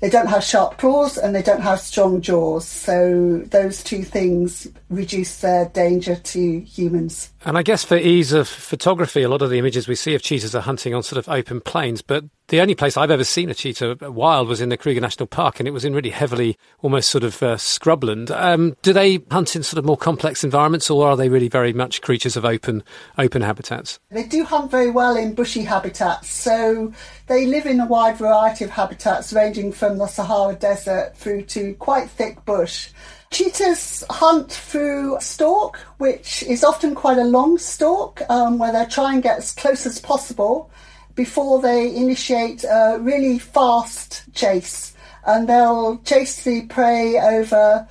they 0.00 0.10
don't 0.10 0.28
have 0.28 0.44
sharp 0.44 0.78
claws 0.78 1.18
and 1.18 1.34
they 1.34 1.42
don't 1.42 1.62
have 1.62 1.80
strong 1.80 2.20
jaws. 2.20 2.66
So 2.66 3.38
those 3.46 3.82
two 3.82 4.02
things 4.02 4.68
reduce 4.90 5.40
their 5.40 5.66
danger 5.66 6.16
to 6.16 6.60
humans. 6.60 7.32
And 7.44 7.56
I 7.56 7.62
guess 7.62 7.84
for 7.84 7.96
ease 7.96 8.32
of 8.32 8.48
photography, 8.48 9.22
a 9.22 9.28
lot 9.28 9.42
of 9.42 9.50
the 9.50 9.58
images 9.58 9.88
we 9.88 9.94
see 9.94 10.14
of 10.14 10.22
cheetahs 10.22 10.54
are 10.54 10.60
hunting 10.60 10.94
on 10.94 11.02
sort 11.02 11.18
of 11.18 11.28
open 11.28 11.60
plains. 11.60 12.02
But 12.02 12.24
the 12.48 12.60
only 12.60 12.74
place 12.74 12.96
I've 12.96 13.10
ever 13.10 13.24
seen 13.24 13.50
a 13.50 13.54
cheetah 13.54 14.10
wild 14.10 14.48
was 14.48 14.60
in 14.60 14.70
the 14.70 14.76
Kruger 14.76 15.00
National 15.00 15.26
Park, 15.26 15.60
and 15.60 15.68
it 15.68 15.70
was 15.70 15.84
in 15.84 15.94
really 15.94 16.10
heavily, 16.10 16.58
almost 16.80 17.10
sort 17.10 17.24
of 17.24 17.42
uh, 17.42 17.56
scrubland. 17.56 18.30
Um, 18.30 18.74
do 18.82 18.92
they 18.92 19.20
hunt 19.30 19.54
in 19.54 19.62
sort 19.62 19.78
of 19.78 19.84
more 19.84 19.96
complex 19.96 20.42
environments, 20.42 20.90
or 20.90 21.06
are 21.06 21.16
they 21.16 21.28
really 21.28 21.48
very 21.48 21.72
much 21.72 22.02
creatures 22.02 22.36
of 22.36 22.44
open 22.44 22.82
open 23.18 23.42
habitats? 23.42 24.00
They 24.10 24.24
do 24.24 24.44
hunt 24.44 24.70
very 24.70 24.90
well 24.90 25.16
in 25.16 25.34
bushy 25.34 25.62
habitats. 25.62 26.30
So 26.30 26.92
they 27.28 27.46
live 27.46 27.66
in 27.66 27.80
a 27.80 27.86
wide 27.86 28.16
variety 28.16 28.64
of 28.64 28.70
habitats, 28.70 29.32
ranging 29.32 29.72
from 29.72 29.87
the 29.96 30.06
Sahara 30.06 30.54
Desert 30.54 31.16
through 31.16 31.42
to 31.44 31.72
quite 31.74 32.10
thick 32.10 32.44
bush. 32.44 32.90
Cheetahs 33.30 34.04
hunt 34.10 34.52
through 34.52 35.18
stalk, 35.20 35.78
which 35.96 36.42
is 36.42 36.64
often 36.64 36.94
quite 36.94 37.18
a 37.18 37.24
long 37.24 37.56
stalk, 37.56 38.20
um, 38.28 38.58
where 38.58 38.72
they 38.72 38.84
try 38.86 39.14
and 39.14 39.22
get 39.22 39.38
as 39.38 39.52
close 39.52 39.86
as 39.86 40.00
possible 40.00 40.70
before 41.14 41.60
they 41.60 41.94
initiate 41.94 42.64
a 42.64 42.98
really 43.00 43.38
fast 43.38 44.24
chase. 44.34 44.94
And 45.26 45.48
they'll 45.48 45.98
chase 46.04 46.44
the 46.44 46.62
prey 46.66 47.18
over 47.18 47.88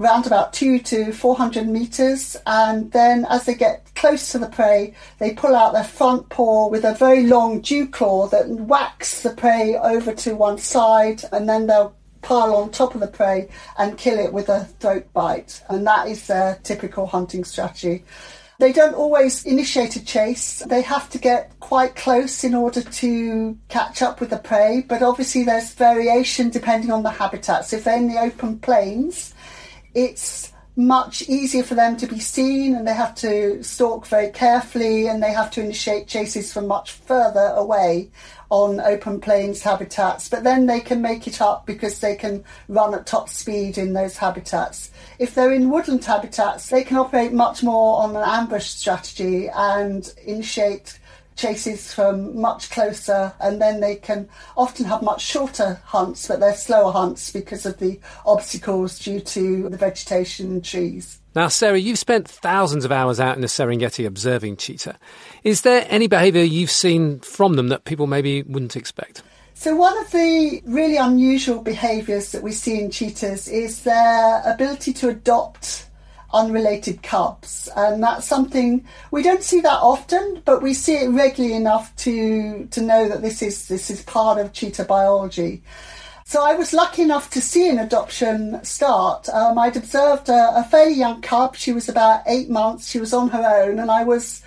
around 0.00 0.26
about 0.26 0.52
two 0.52 0.78
to 0.78 1.12
400 1.12 1.68
meters. 1.68 2.36
And 2.46 2.90
then 2.92 3.26
as 3.28 3.44
they 3.44 3.54
get 3.54 3.94
close 3.94 4.32
to 4.32 4.38
the 4.38 4.48
prey, 4.48 4.94
they 5.18 5.32
pull 5.32 5.54
out 5.54 5.72
their 5.72 5.84
front 5.84 6.28
paw 6.30 6.68
with 6.68 6.84
a 6.84 6.94
very 6.94 7.26
long 7.26 7.60
dew 7.60 7.86
claw 7.86 8.26
that 8.28 8.48
whacks 8.48 9.22
the 9.22 9.30
prey 9.30 9.76
over 9.76 10.14
to 10.14 10.34
one 10.34 10.58
side. 10.58 11.22
And 11.32 11.48
then 11.48 11.66
they'll 11.66 11.94
pile 12.22 12.54
on 12.54 12.70
top 12.70 12.94
of 12.94 13.00
the 13.00 13.06
prey 13.06 13.48
and 13.78 13.98
kill 13.98 14.18
it 14.18 14.32
with 14.32 14.48
a 14.48 14.64
throat 14.80 15.12
bite. 15.12 15.62
And 15.68 15.86
that 15.86 16.08
is 16.08 16.26
their 16.26 16.58
typical 16.62 17.06
hunting 17.06 17.44
strategy. 17.44 18.04
They 18.58 18.72
don't 18.72 18.94
always 18.94 19.46
initiate 19.46 19.96
a 19.96 20.04
chase. 20.04 20.58
They 20.66 20.82
have 20.82 21.08
to 21.10 21.18
get 21.18 21.58
quite 21.60 21.96
close 21.96 22.44
in 22.44 22.54
order 22.54 22.82
to 22.82 23.58
catch 23.68 24.02
up 24.02 24.20
with 24.20 24.28
the 24.28 24.36
prey, 24.36 24.84
but 24.86 25.02
obviously 25.02 25.44
there's 25.44 25.72
variation 25.72 26.50
depending 26.50 26.90
on 26.90 27.02
the 27.02 27.10
habitats. 27.10 27.72
If 27.72 27.84
they're 27.84 27.96
in 27.96 28.08
the 28.08 28.20
open 28.20 28.58
plains, 28.58 29.34
it's 29.94 30.52
much 30.76 31.22
easier 31.28 31.62
for 31.62 31.74
them 31.74 31.96
to 31.96 32.06
be 32.06 32.18
seen 32.18 32.74
and 32.74 32.86
they 32.86 32.94
have 32.94 33.14
to 33.14 33.62
stalk 33.62 34.06
very 34.06 34.30
carefully 34.30 35.08
and 35.08 35.22
they 35.22 35.32
have 35.32 35.50
to 35.50 35.60
initiate 35.60 36.06
chases 36.06 36.52
from 36.52 36.66
much 36.66 36.92
further 36.92 37.52
away 37.56 38.08
on 38.50 38.80
open 38.80 39.20
plains 39.20 39.62
habitats, 39.62 40.28
but 40.28 40.42
then 40.42 40.66
they 40.66 40.80
can 40.80 41.00
make 41.00 41.26
it 41.26 41.40
up 41.40 41.66
because 41.66 42.00
they 42.00 42.16
can 42.16 42.42
run 42.68 42.94
at 42.94 43.06
top 43.06 43.28
speed 43.28 43.78
in 43.78 43.92
those 43.92 44.16
habitats. 44.16 44.90
If 45.18 45.34
they're 45.34 45.52
in 45.52 45.70
woodland 45.70 46.04
habitats, 46.04 46.68
they 46.68 46.82
can 46.82 46.96
operate 46.96 47.32
much 47.32 47.62
more 47.62 48.02
on 48.02 48.16
an 48.16 48.24
ambush 48.24 48.66
strategy 48.66 49.48
and 49.48 50.12
initiate 50.24 50.98
chases 51.40 51.92
from 51.92 52.38
much 52.38 52.70
closer, 52.70 53.32
and 53.40 53.60
then 53.60 53.80
they 53.80 53.96
can 53.96 54.28
often 54.56 54.84
have 54.84 55.02
much 55.02 55.22
shorter 55.22 55.80
hunts, 55.86 56.28
but 56.28 56.38
they're 56.38 56.54
slower 56.54 56.92
hunts 56.92 57.32
because 57.32 57.64
of 57.64 57.78
the 57.78 57.98
obstacles 58.26 58.98
due 58.98 59.20
to 59.20 59.68
the 59.68 59.76
vegetation 59.76 60.50
and 60.50 60.64
trees. 60.64 61.18
Now, 61.34 61.48
Sarah, 61.48 61.78
you've 61.78 61.98
spent 61.98 62.28
thousands 62.28 62.84
of 62.84 62.92
hours 62.92 63.20
out 63.20 63.36
in 63.36 63.40
the 63.40 63.46
Serengeti 63.46 64.06
observing 64.06 64.56
cheetah. 64.56 64.98
Is 65.44 65.62
there 65.62 65.86
any 65.88 66.08
behaviour 66.08 66.42
you've 66.42 66.70
seen 66.70 67.20
from 67.20 67.54
them 67.54 67.68
that 67.68 67.84
people 67.84 68.06
maybe 68.06 68.42
wouldn't 68.42 68.76
expect? 68.76 69.22
So, 69.54 69.76
one 69.76 69.96
of 69.98 70.10
the 70.10 70.62
really 70.66 70.96
unusual 70.96 71.62
behaviours 71.62 72.32
that 72.32 72.42
we 72.42 72.52
see 72.52 72.80
in 72.80 72.90
cheetahs 72.90 73.46
is 73.46 73.82
their 73.82 74.42
ability 74.44 74.92
to 74.94 75.08
adopt 75.08 75.86
unrelated 76.32 77.02
cubs. 77.02 77.68
And 77.76 78.02
that's 78.02 78.26
something 78.26 78.84
we 79.10 79.22
don't 79.22 79.42
see 79.42 79.60
that 79.60 79.80
often, 79.80 80.42
but 80.44 80.62
we 80.62 80.74
see 80.74 80.96
it 80.96 81.10
regularly 81.10 81.54
enough 81.54 81.94
to, 81.96 82.66
to 82.66 82.80
know 82.80 83.08
that 83.08 83.22
this 83.22 83.42
is, 83.42 83.68
this 83.68 83.90
is 83.90 84.02
part 84.02 84.38
of 84.38 84.52
cheetah 84.52 84.84
biology. 84.84 85.62
So 86.30 86.44
I 86.44 86.54
was 86.54 86.72
lucky 86.72 87.02
enough 87.02 87.28
to 87.30 87.40
see 87.40 87.68
an 87.68 87.80
adoption 87.80 88.62
start. 88.62 89.28
Um, 89.30 89.58
I'd 89.58 89.76
observed 89.76 90.28
a, 90.28 90.60
a, 90.60 90.62
fairly 90.62 90.94
young 90.94 91.20
cub. 91.22 91.56
She 91.56 91.72
was 91.72 91.88
about 91.88 92.22
eight 92.26 92.48
months. 92.48 92.88
She 92.88 93.00
was 93.00 93.12
on 93.12 93.30
her 93.30 93.64
own, 93.64 93.80
and 93.80 93.90
I 93.90 94.04
was 94.04 94.40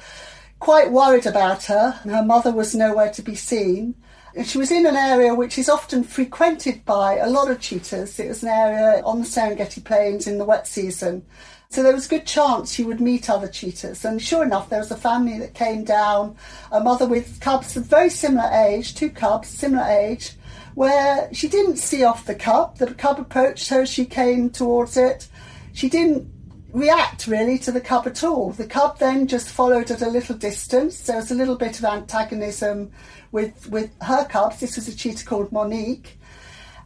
quite 0.60 0.94
worried 0.94 1.26
about 1.26 1.66
her. 1.66 1.92
Her 1.92 2.24
mother 2.24 2.54
was 2.54 2.74
nowhere 2.74 3.12
to 3.12 3.22
be 3.22 3.36
seen. 3.36 3.96
And 4.34 4.48
she 4.48 4.58
was 4.58 4.72
in 4.72 4.86
an 4.86 4.96
area 4.96 5.36
which 5.36 5.58
is 5.58 5.68
often 5.68 6.06
frequented 6.06 6.86
by 6.86 7.18
a 7.18 7.30
lot 7.30 7.52
of 7.52 7.60
cheetahs. 7.60 8.18
It 8.18 8.30
was 8.30 8.44
an 8.44 8.50
area 8.50 9.04
on 9.04 9.20
the 9.20 9.26
Serengeti 9.26 9.84
Plains 9.84 10.26
in 10.26 10.38
the 10.38 10.46
wet 10.46 10.66
season. 10.68 11.26
So 11.74 11.82
there 11.82 11.94
was 11.94 12.06
a 12.06 12.10
good 12.10 12.28
chance 12.28 12.72
she 12.72 12.84
would 12.84 13.02
meet 13.02 13.32
other 13.32 13.48
cheetahs. 13.48 14.06
And 14.06 14.22
sure 14.22 14.44
enough, 14.44 14.70
there 14.70 14.78
was 14.78 14.92
a 14.92 14.96
family 14.96 15.40
that 15.40 15.56
came 15.56 15.84
down, 15.84 16.36
a 16.72 16.80
mother 16.80 17.08
with 17.08 17.40
cubs 17.40 17.76
of 17.76 17.88
very 17.88 18.12
similar 18.12 18.48
age, 18.48 18.94
two 18.94 19.10
cubs, 19.10 19.48
similar 19.48 19.84
age 19.84 20.34
where 20.76 21.34
she 21.34 21.48
didn't 21.48 21.78
see 21.78 22.04
off 22.04 22.28
the 22.28 22.36
cub. 22.36 22.78
The 22.78 22.94
cub 22.94 23.20
approached 23.20 23.70
her, 23.70 23.88
she 23.88 24.06
came 24.06 24.52
towards 24.52 24.98
it. 24.98 25.28
She 25.74 25.90
didn't 25.90 26.32
react 26.74 27.26
really 27.26 27.58
to 27.60 27.72
the 27.72 27.82
cub 27.82 28.06
at 28.06 28.24
all. 28.24 28.52
The 28.52 28.68
cub 28.68 29.00
then 29.00 29.26
just 29.26 29.50
followed 29.50 29.90
at 29.90 30.04
a 30.04 30.10
little 30.10 30.36
distance. 30.36 31.02
There 31.02 31.16
was 31.16 31.32
a 31.32 31.36
little 31.36 31.56
bit 31.56 31.80
of 31.80 31.86
antagonism 31.86 32.92
with, 33.32 33.68
with 33.68 33.90
her 34.04 34.26
cubs. 34.26 34.60
This 34.60 34.76
was 34.76 34.88
a 34.88 34.96
cheetah 34.96 35.26
called 35.26 35.52
Monique. 35.52 36.20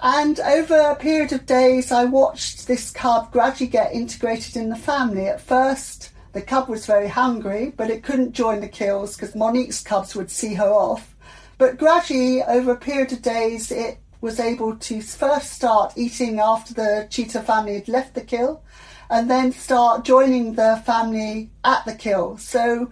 And 0.02 0.40
over 0.40 0.78
a 0.78 0.96
period 0.96 1.34
of 1.34 1.46
days, 1.46 1.92
I 1.92 2.06
watched 2.06 2.68
this 2.68 2.92
cub 2.92 3.32
gradually 3.32 3.70
get 3.70 3.94
integrated 3.94 4.56
in 4.56 4.70
the 4.70 4.76
family. 4.76 5.28
At 5.28 5.42
first, 5.42 6.12
the 6.34 6.42
cub 6.42 6.70
was 6.70 6.86
very 6.86 7.08
hungry, 7.08 7.74
but 7.76 7.90
it 7.90 8.04
couldn't 8.04 8.34
join 8.34 8.62
the 8.62 8.68
kills 8.68 9.16
because 9.16 9.36
Monique's 9.36 9.82
cubs 9.82 10.16
would 10.16 10.30
see 10.30 10.54
her 10.54 10.70
off. 10.70 11.16
But 11.58 11.78
gradually, 11.80 12.44
over 12.44 12.74
a 12.74 12.78
period 12.78 13.12
of 13.12 13.24
days, 13.24 13.72
it 13.72 13.98
was 14.22 14.40
able 14.40 14.76
to 14.76 15.02
first 15.02 15.54
start 15.54 15.94
eating 15.96 16.40
after 16.40 16.74
the 16.74 17.08
cheetah 17.10 17.42
family 17.42 17.76
had 17.76 17.88
left 17.88 18.14
the 18.14 18.22
kill 18.22 18.64
and 19.10 19.30
then 19.30 19.52
start 19.52 20.06
joining 20.06 20.54
the 20.54 20.82
family 20.86 21.50
at 21.64 21.86
the 21.86 21.96
kill. 21.96 22.38
So, 22.38 22.92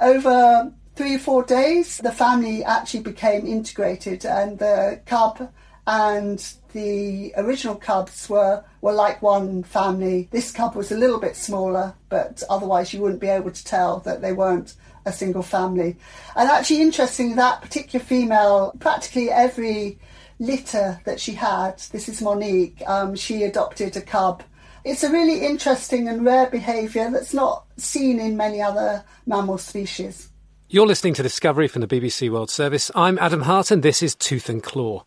over 0.00 0.72
three 0.94 1.16
or 1.16 1.18
four 1.18 1.42
days, 1.42 1.98
the 1.98 2.12
family 2.12 2.64
actually 2.64 3.00
became 3.00 3.46
integrated, 3.46 4.24
and 4.24 4.58
the 4.58 5.00
cub 5.06 5.50
and 5.86 6.54
the 6.72 7.32
original 7.36 7.76
cubs 7.76 8.28
were, 8.28 8.64
were 8.80 8.92
like 8.92 9.22
one 9.22 9.62
family. 9.62 10.28
This 10.30 10.50
cub 10.50 10.74
was 10.74 10.90
a 10.90 10.96
little 10.96 11.18
bit 11.18 11.36
smaller, 11.36 11.94
but 12.08 12.42
otherwise, 12.50 12.92
you 12.92 13.00
wouldn't 13.00 13.20
be 13.20 13.28
able 13.28 13.50
to 13.50 13.64
tell 13.64 14.00
that 14.00 14.20
they 14.20 14.32
weren't 14.32 14.74
a 15.04 15.12
single 15.12 15.42
family. 15.42 15.96
And 16.34 16.48
actually, 16.50 16.82
interesting, 16.82 17.36
that 17.36 17.62
particular 17.62 18.04
female, 18.04 18.74
practically 18.80 19.30
every 19.30 19.98
litter 20.38 21.00
that 21.04 21.20
she 21.20 21.32
had, 21.32 21.78
this 21.92 22.08
is 22.08 22.20
Monique, 22.20 22.82
um, 22.86 23.14
she 23.14 23.44
adopted 23.44 23.96
a 23.96 24.02
cub. 24.02 24.42
It's 24.84 25.02
a 25.02 25.10
really 25.10 25.46
interesting 25.46 26.08
and 26.08 26.24
rare 26.24 26.48
behaviour 26.48 27.10
that's 27.10 27.32
not 27.32 27.64
seen 27.76 28.20
in 28.20 28.36
many 28.36 28.60
other 28.60 29.04
mammal 29.26 29.58
species. 29.58 30.28
You're 30.68 30.86
listening 30.86 31.14
to 31.14 31.22
Discovery 31.22 31.68
from 31.68 31.80
the 31.80 31.88
BBC 31.88 32.28
World 32.28 32.50
Service. 32.50 32.90
I'm 32.94 33.18
Adam 33.18 33.42
Hart, 33.42 33.70
and 33.70 33.82
this 33.82 34.02
is 34.02 34.16
Tooth 34.16 34.48
and 34.48 34.62
Claw. 34.62 35.04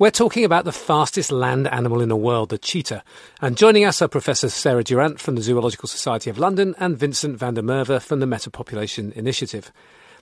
We're 0.00 0.10
talking 0.10 0.46
about 0.46 0.64
the 0.64 0.72
fastest 0.72 1.30
land 1.30 1.68
animal 1.68 2.00
in 2.00 2.08
the 2.08 2.16
world, 2.16 2.48
the 2.48 2.56
cheetah. 2.56 3.04
And 3.42 3.54
joining 3.54 3.84
us 3.84 4.00
are 4.00 4.08
Professor 4.08 4.48
Sarah 4.48 4.82
Durant 4.82 5.20
from 5.20 5.34
the 5.34 5.42
Zoological 5.42 5.90
Society 5.90 6.30
of 6.30 6.38
London 6.38 6.74
and 6.78 6.96
Vincent 6.96 7.38
van 7.38 7.52
der 7.52 7.60
Merwe 7.60 8.00
from 8.00 8.20
the 8.20 8.24
Metapopulation 8.24 9.12
Initiative. 9.12 9.70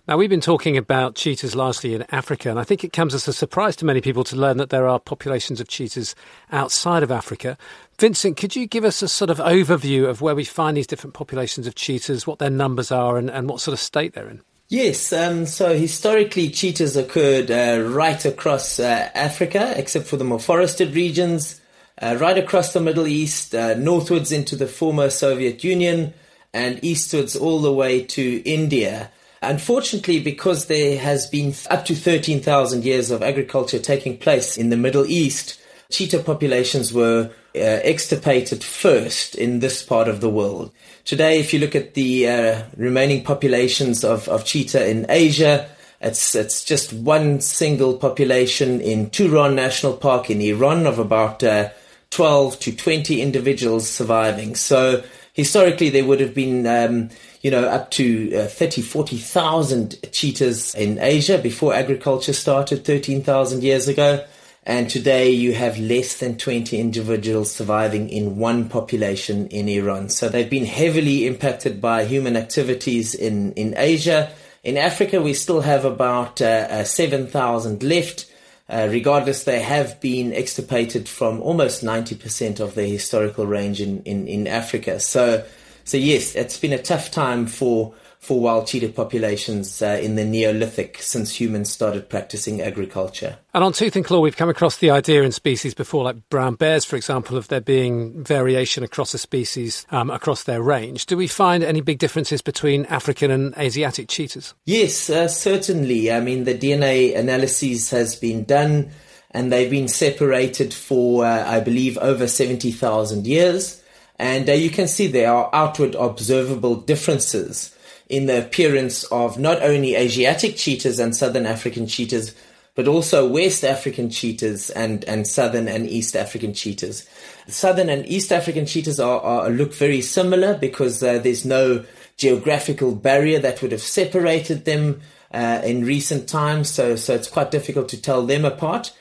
Now, 0.09 0.17
we've 0.17 0.29
been 0.29 0.41
talking 0.41 0.77
about 0.77 1.15
cheetahs 1.15 1.55
largely 1.55 1.95
in 1.95 2.05
Africa, 2.11 2.51
and 2.51 2.59
I 2.59 2.65
think 2.65 2.83
it 2.83 2.93
comes 2.93 3.15
as 3.15 3.29
a 3.29 3.33
surprise 3.33 3.77
to 3.77 3.85
many 3.85 4.01
people 4.01 4.25
to 4.25 4.35
learn 4.35 4.57
that 4.57 4.71
there 4.71 4.89
are 4.89 4.99
populations 4.99 5.61
of 5.61 5.69
cheetahs 5.69 6.17
outside 6.51 7.05
of 7.05 7.13
Africa. 7.13 7.57
Vincent, 8.01 8.37
could 8.37 8.57
you 8.57 8.67
give 8.67 8.85
us 8.85 9.01
a 9.01 9.07
sort 9.07 9.31
of 9.31 9.39
overview 9.39 10.09
of 10.09 10.21
where 10.21 10.35
we 10.35 10.43
find 10.43 10.77
these 10.77 10.89
different 10.89 11.15
populations 11.15 11.69
of 11.69 11.77
cheetahs, 11.77 12.27
what 12.27 12.41
their 12.41 12.51
numbers 12.51 12.91
are, 12.91 13.17
and, 13.17 13.31
and 13.31 13.49
what 13.49 13.61
sort 13.61 13.75
of 13.75 13.79
state 13.79 14.15
they're 14.15 14.29
in? 14.29 14.43
Yes, 14.71 15.15
um, 15.15 15.47
so 15.47 15.75
historically 15.79 16.51
cheetahs 16.51 16.95
occurred 16.95 17.51
uh, 17.51 17.83
right 17.89 18.23
across 18.27 18.79
uh, 18.79 19.09
Africa, 19.15 19.73
except 19.75 20.07
for 20.07 20.19
the 20.19 20.25
more 20.25 20.39
forested 20.39 20.95
regions, 20.95 21.59
uh, 22.03 22.19
right 22.21 22.37
across 22.37 22.75
the 22.75 22.81
Middle 22.81 23.07
East, 23.07 23.55
uh, 23.55 23.73
northwards 23.73 24.31
into 24.31 24.57
the 24.57 24.67
former 24.67 25.09
Soviet 25.09 25.65
Union, 25.65 26.13
and 26.53 26.85
eastwards 26.85 27.35
all 27.35 27.63
the 27.63 27.73
way 27.73 28.03
to 28.03 28.43
India. 28.45 29.11
Unfortunately, 29.41 30.21
because 30.21 30.67
there 30.67 30.99
has 30.99 31.27
been 31.27 31.55
up 31.71 31.87
to 31.87 31.95
13,000 31.95 32.85
years 32.85 33.11
of 33.11 33.23
agriculture 33.23 33.79
taking 33.79 34.19
place 34.19 34.59
in 34.59 34.69
the 34.69 34.77
Middle 34.77 35.07
East, 35.07 35.59
cheetah 35.91 36.23
populations 36.23 36.93
were 36.93 37.31
uh, 37.55 37.59
extirpated 37.59 38.63
first 38.63 39.35
in 39.35 39.61
this 39.61 39.83
part 39.83 40.07
of 40.07 40.21
the 40.21 40.29
world. 40.29 40.71
Today, 41.05 41.41
if 41.41 41.55
you 41.55 41.59
look 41.59 41.75
at 41.75 41.95
the 41.95 42.29
uh, 42.29 42.63
remaining 42.77 43.25
populations 43.25 44.05
of, 44.05 44.29
of 44.29 44.45
cheetah 44.45 44.87
in 44.87 45.07
Asia, 45.09 45.67
it's, 46.01 46.35
it's 46.35 46.63
just 46.63 46.93
one 46.93 47.41
single 47.41 47.97
population 47.97 48.83
in 48.83 49.09
Turan 49.09 49.55
National 49.55 49.97
Park 49.97 50.31
in 50.31 50.43
Iran 50.43 50.87
of 50.87 50.99
about 50.99 51.43
uh, 51.43 51.71
12 52.11 52.61
to 52.61 52.77
20 52.77 53.23
individuals 53.23 53.89
surviving. 53.89 54.55
So 54.57 55.03
historically, 55.33 55.89
there 55.89 56.05
would 56.05 56.21
have 56.21 56.35
been, 56.35 56.67
um, 56.67 57.09
you 57.41 57.51
know, 57.51 57.67
up 57.67 57.91
to 57.93 58.35
uh, 58.37 58.47
30, 58.47 58.83
40,000 58.83 60.13
cheetahs 60.13 60.75
in 60.75 60.99
Asia 60.99 61.39
before 61.39 61.73
agriculture 61.73 62.35
started 62.35 62.85
13,000 62.85 63.63
years 63.63 63.89
ago. 63.89 64.23
And 64.69 64.91
today 64.91 65.31
you 65.31 65.55
have 65.55 65.79
less 65.79 66.19
than 66.19 66.37
20 66.37 66.79
individuals 66.79 67.51
surviving 67.51 68.11
in 68.11 68.37
one 68.37 68.69
population 68.69 69.47
in 69.49 69.67
Iran. 69.67 70.11
So 70.11 70.29
they've 70.29 70.51
been 70.51 70.67
heavily 70.67 71.27
impacted 71.27 71.81
by 71.81 72.05
human 72.05 72.37
activities 72.37 73.15
in, 73.15 73.55
in 73.55 73.73
Asia. 73.79 74.31
In 74.63 74.77
Africa, 74.77 75.23
we 75.23 75.33
still 75.33 75.63
have 75.63 75.87
about 75.87 76.43
uh, 76.43 76.67
uh, 76.69 76.85
7,000 76.85 77.83
left. 77.83 78.31
uh, 78.69 78.89
regardless, 78.91 79.45
they 79.45 79.61
have 79.61 79.99
been 80.03 80.35
extirpated 80.35 81.09
from 81.09 81.41
almost 81.41 81.83
90% 81.83 82.61
of 82.61 82.75
their 82.75 82.87
historical 82.87 83.47
range 83.47 83.81
in, 83.81 84.03
in, 84.03 84.29
in 84.29 84.47
Africa. 84.47 85.01
So, 85.01 85.47
so 85.85 85.97
yes, 85.97 86.35
it's 86.35 86.59
been 86.59 86.75
a 86.75 86.83
tough 86.83 87.11
time 87.11 87.47
for 87.47 87.95
for 88.19 88.41
wild 88.41 88.67
cheetah 88.67 88.89
populations 88.89 89.81
uh, 89.81 89.99
in 90.03 90.17
the 90.17 90.25
Neolithic 90.25 91.01
since 91.01 91.41
humans 91.41 91.71
started 91.71 92.09
practicing 92.09 92.61
agriculture. 92.61 93.39
And 93.55 93.63
on 93.63 93.73
tooth 93.73 93.97
and 93.97 94.05
claw, 94.05 94.21
we've 94.21 94.37
come 94.37 94.49
across 94.49 94.79
the 94.79 94.91
idea 94.91 95.23
in 95.23 95.33
species 95.33 95.73
before, 95.73 96.05
like 96.05 96.29
brown 96.29 96.57
bears, 96.57 96.85
for 96.85 96.97
example, 96.97 97.37
of 97.37 97.49
there 97.49 97.61
being 97.61 98.23
variation 98.23 98.83
across 98.83 99.15
a 99.15 99.19
species, 99.19 99.87
um, 99.91 100.11
across 100.11 100.43
their 100.43 100.61
range. 100.61 101.07
Do 101.07 101.17
we 101.17 101.27
find 101.29 101.63
any 101.63 101.81
big 101.81 101.99
differences 101.99 102.43
between 102.43 102.85
African 102.87 103.31
and 103.31 103.57
Asiatic 103.57 104.09
cheetahs? 104.09 104.55
Yes, 104.65 105.09
uh, 105.09 105.29
certainly. 105.29 106.11
I 106.11 106.21
mean, 106.21 106.45
the 106.45 106.59
DNA 106.59 107.17
analysis 107.17 107.91
has 107.91 108.17
been 108.17 108.45
done 108.45 108.91
and 109.31 109.53
they've 109.53 109.71
been 109.71 109.89
separated 109.89 110.75
for, 110.75 111.25
uh, 111.25 111.49
I 111.49 111.61
believe, 111.61 111.97
over 111.99 112.27
70,000 112.27 113.27
years. 113.27 113.83
And 114.19 114.49
uh, 114.49 114.55
you 114.55 114.71
can 114.71 114.89
see 114.89 115.07
there 115.07 115.33
are 115.33 115.51
outward 115.53 115.95
observable 115.95 116.75
differences 116.77 117.75
in 118.09 118.27
the 118.27 118.39
appearance 118.45 119.05
of 119.05 119.39
not 119.39 119.63
only 119.63 119.95
Asiatic 119.95 120.57
cheetahs 120.57 120.99
and 120.99 121.15
Southern 121.15 121.47
African 121.47 121.87
cheetahs, 121.87 122.35
but 122.75 122.87
also 122.87 123.29
West 123.29 123.65
African 123.65 124.09
cheetahs 124.09 124.71
and, 124.71 125.05
and 125.05 125.27
Southern 125.27 125.67
and 125.67 125.89
East 125.89 126.15
African 126.15 126.55
cheetahs. 126.55 127.09
Southern 127.49 127.89
and 127.89 128.07
East 128.07 128.31
African 128.31 128.67
cheetahs 128.67 129.01
are, 129.01 129.21
are 129.21 129.51
look 129.51 129.75
very 129.75 130.01
similar 130.01 130.57
because 130.57 131.03
uh, 131.03 131.19
there's 131.19 131.45
no 131.45 131.85
geographical 132.17 132.95
barrier 132.95 133.39
that 133.41 133.63
would 133.63 133.73
have 133.73 133.83
separated 133.83 134.65
them 134.65 135.01
uh, 135.33 135.61
in 135.65 135.85
recent 135.85 136.29
times, 136.29 136.71
so 136.71 136.97
so 136.97 137.15
it's 137.15 137.29
quite 137.29 137.51
difficult 137.51 137.89
to 137.89 138.01
tell 138.01 138.25
them 138.25 138.45
apart. 138.45 138.93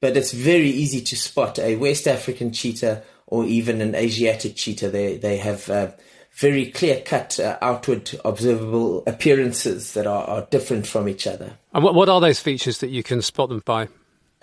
But 0.00 0.16
it's 0.16 0.32
very 0.32 0.70
easy 0.70 1.00
to 1.02 1.16
spot 1.16 1.58
a 1.58 1.76
West 1.76 2.08
African 2.08 2.52
cheetah 2.52 3.02
or 3.26 3.44
even 3.44 3.80
an 3.80 3.94
Asiatic 3.94 4.56
cheetah. 4.56 4.90
They 4.90 5.16
they 5.16 5.36
have 5.36 5.68
uh, 5.70 5.90
very 6.36 6.66
clear 6.66 7.00
cut 7.00 7.40
uh, 7.40 7.56
outward 7.62 8.10
observable 8.24 9.02
appearances 9.06 9.94
that 9.94 10.06
are, 10.06 10.24
are, 10.24 10.46
different 10.50 10.86
from 10.86 11.08
each 11.08 11.26
other. 11.26 11.52
And 11.72 11.82
what, 11.82 11.94
what 11.94 12.10
are 12.10 12.20
those 12.20 12.40
features 12.40 12.78
that 12.78 12.90
you 12.90 13.02
can 13.02 13.22
spot 13.22 13.48
them 13.48 13.62
by? 13.64 13.88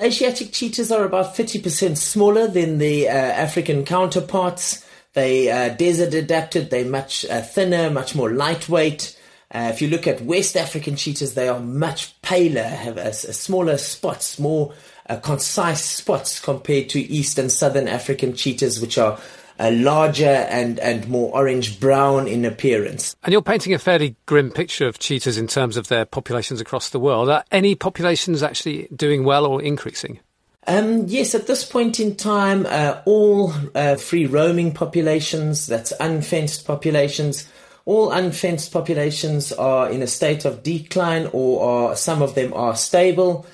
Asiatic 0.02 0.52
cheetahs 0.52 0.92
are 0.92 1.06
about 1.06 1.36
50% 1.36 1.96
smaller 1.98 2.48
than 2.48 2.80
the 2.80 3.08
uh, 3.08 3.12
African 3.12 3.86
counterparts. 3.86 4.84
They 5.14 5.52
are 5.52 5.70
uh, 5.70 5.76
desert 5.76 6.16
adapted, 6.16 6.72
they're 6.72 6.84
much 6.84 7.26
uh, 7.26 7.42
thinner, 7.42 7.92
much 7.92 8.16
more 8.16 8.32
lightweight. 8.32 9.20
Uh, 9.52 9.70
if 9.72 9.80
you 9.80 9.88
look 9.88 10.08
at 10.08 10.22
West 10.22 10.58
African 10.58 10.96
cheetahs, 10.96 11.36
they 11.36 11.48
are 11.48 11.60
much 11.60 12.20
paler, 12.24 12.64
have 12.64 12.98
a, 12.98 13.10
a 13.10 13.14
smaller 13.14 13.78
spots, 13.78 14.40
more 14.40 14.74
uh, 15.08 15.18
concise 15.18 15.86
spots 15.86 16.40
compared 16.40 16.90
to 16.90 17.00
East 17.00 17.38
and 17.38 17.52
Southern 17.52 17.88
African 17.88 18.34
cheetahs, 18.34 18.82
which 18.82 18.98
are 18.98 19.20
uh, 19.60 19.72
larger 19.74 20.26
and, 20.26 20.80
and 20.80 21.08
more 21.08 21.34
orange 21.34 21.80
brown 21.80 22.28
in 22.28 22.46
appearance. 22.46 23.16
And 23.24 23.32
you're 23.32 23.42
painting 23.42 23.74
a 23.74 23.80
fairly 23.80 24.16
grim 24.26 24.52
picture 24.52 24.88
of 24.88 25.00
cheetahs 25.00 25.38
in 25.38 25.48
terms 25.48 25.78
of 25.78 25.88
their 25.88 26.06
populations 26.06 26.62
across 26.62 26.90
the 26.90 27.00
world. 27.00 27.30
Are 27.30 27.44
any 27.52 27.76
populations 27.76 28.44
actually 28.44 28.88
doing 28.96 29.24
well 29.24 29.46
or 29.46 29.62
increasing? 29.62 30.20
Um, 30.66 31.08
yes, 31.08 31.36
at 31.36 31.48
this 31.48 31.66
point 31.66 32.00
in 32.00 32.16
time, 32.16 32.66
uh, 32.66 33.02
all 33.06 33.54
uh, 33.76 33.96
free 33.96 34.26
roaming 34.26 34.74
populations, 34.74 35.68
that's 35.68 35.92
unfenced 36.00 36.66
populations, 36.66 37.48
all 37.86 38.12
unfenced 38.12 38.72
populations 38.72 39.52
are 39.52 39.90
in 39.90 40.02
a 40.02 40.08
state 40.08 40.46
of 40.46 40.64
decline 40.64 41.30
or 41.34 41.90
are, 41.90 41.96
some 41.98 42.22
of 42.22 42.34
them 42.34 42.54
are 42.54 42.78
stable. 42.78 43.46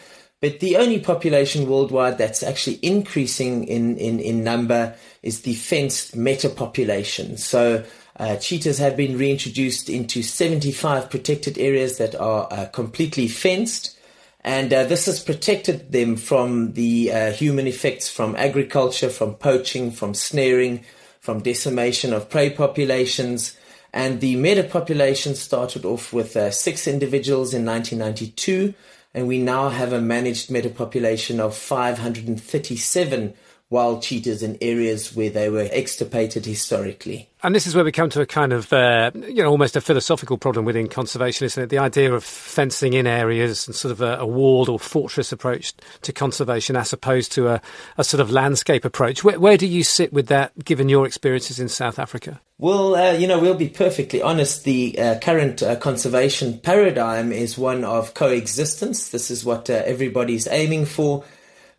But 0.42 0.62
the 0.62 0.78
only 0.78 1.00
population 1.00 1.68
worldwide 1.68 2.18
that's 2.18 2.44
actually 2.44 2.80
increasing 2.82 3.66
in, 3.66 3.98
in, 3.98 4.20
in 4.20 4.44
number 4.44 4.96
is 5.22 5.42
the 5.42 5.54
fenced 5.54 6.16
metapopulation. 6.16 7.38
So 7.38 7.84
uh, 8.16 8.38
cheetahs 8.38 8.78
have 8.78 8.96
been 8.96 9.18
reintroduced 9.18 9.90
into 9.90 10.24
75 10.24 11.10
protected 11.10 11.58
areas 11.58 11.98
that 11.98 12.16
are 12.16 12.48
uh, 12.52 12.66
completely 12.68 13.28
fenced. 13.28 13.98
And 14.42 14.74
uh, 14.74 14.86
this 14.86 15.08
has 15.08 15.22
protected 15.22 15.92
them 15.92 16.16
from 16.16 16.72
the 16.74 17.12
uh, 17.12 17.32
human 17.32 17.68
effects 17.68 18.10
from 18.10 18.38
agriculture, 18.38 19.10
from 19.10 19.36
poaching, 19.36 19.92
from 19.92 20.14
snaring, 20.14 20.86
from 21.20 21.42
decimation 21.42 22.14
of 22.14 22.30
prey 22.30 22.50
populations. 22.50 23.58
And 23.92 24.22
the 24.22 24.36
metapopulation 24.36 25.36
started 25.36 25.84
off 25.84 26.14
with 26.14 26.38
uh, 26.38 26.52
six 26.52 26.88
individuals 26.88 27.54
in 27.54 27.66
1992 27.66 28.74
and 29.14 29.28
we 29.28 29.40
now 29.40 29.70
have 29.70 29.94
a 29.94 30.02
managed 30.02 30.50
metapopulation 30.50 31.40
of 31.40 31.56
537 31.56 33.34
wild 33.72 34.02
cheetahs 34.02 34.42
in 34.42 34.58
areas 34.62 35.16
where 35.16 35.30
they 35.30 35.50
were 35.50 35.68
extirpated 35.72 36.46
historically. 36.46 37.30
And 37.44 37.54
this 37.56 37.68
is 37.68 37.76
where 37.76 37.86
we 37.86 37.92
come 37.92 38.10
to 38.10 38.22
a 38.22 38.26
kind 38.26 38.52
of, 38.52 38.74
uh, 38.74 39.12
you 39.14 39.44
know, 39.44 39.50
almost 39.50 39.76
a 39.76 39.82
philosophical 39.82 40.38
problem 40.38 40.66
within 40.66 40.88
conservation, 40.88 41.46
isn't 41.46 41.64
it? 41.64 41.70
The 41.70 41.78
idea 41.78 42.12
of 42.14 42.24
fencing 42.24 42.94
in 42.94 43.06
areas 43.06 43.68
and 43.68 43.76
sort 43.76 43.92
of 43.92 44.02
a, 44.02 44.18
a 44.18 44.26
walled 44.26 44.70
or 44.70 44.80
fortress 44.80 45.32
approach 45.32 45.74
to 46.02 46.12
conservation 46.12 46.76
as 46.76 46.92
opposed 46.92 47.32
to 47.34 47.48
a, 47.48 47.62
a 47.98 48.04
sort 48.04 48.20
of 48.20 48.32
landscape 48.32 48.84
approach. 48.84 49.24
Where, 49.24 49.40
where, 49.40 49.58
do 49.58 49.68
you 49.68 49.84
sit 49.84 50.12
with 50.12 50.28
that, 50.28 50.66
given 50.66 50.90
your 50.90 51.06
experiences 51.06 51.60
in 51.60 51.70
South 51.70 52.00
Africa? 52.00 52.42
Well, 52.58 52.96
uh, 52.96 53.14
you 53.14 53.28
know, 53.28 53.40
we'll 53.40 53.54
be 53.54 53.70
perfectly 53.70 54.22
honest. 54.22 54.64
The 54.64 55.00
uh, 55.00 55.20
current 55.20 55.64
uh, 55.64 55.76
conservation 55.78 56.58
paradigm 56.58 57.32
is 57.32 57.58
one 57.58 57.86
of 57.86 58.16
coexistence. 58.16 59.10
This 59.10 59.32
is 59.32 59.46
what 59.46 59.70
uh, 59.70 59.74
everybody's 59.86 60.48
aiming 60.48 60.88
for. 60.88 61.24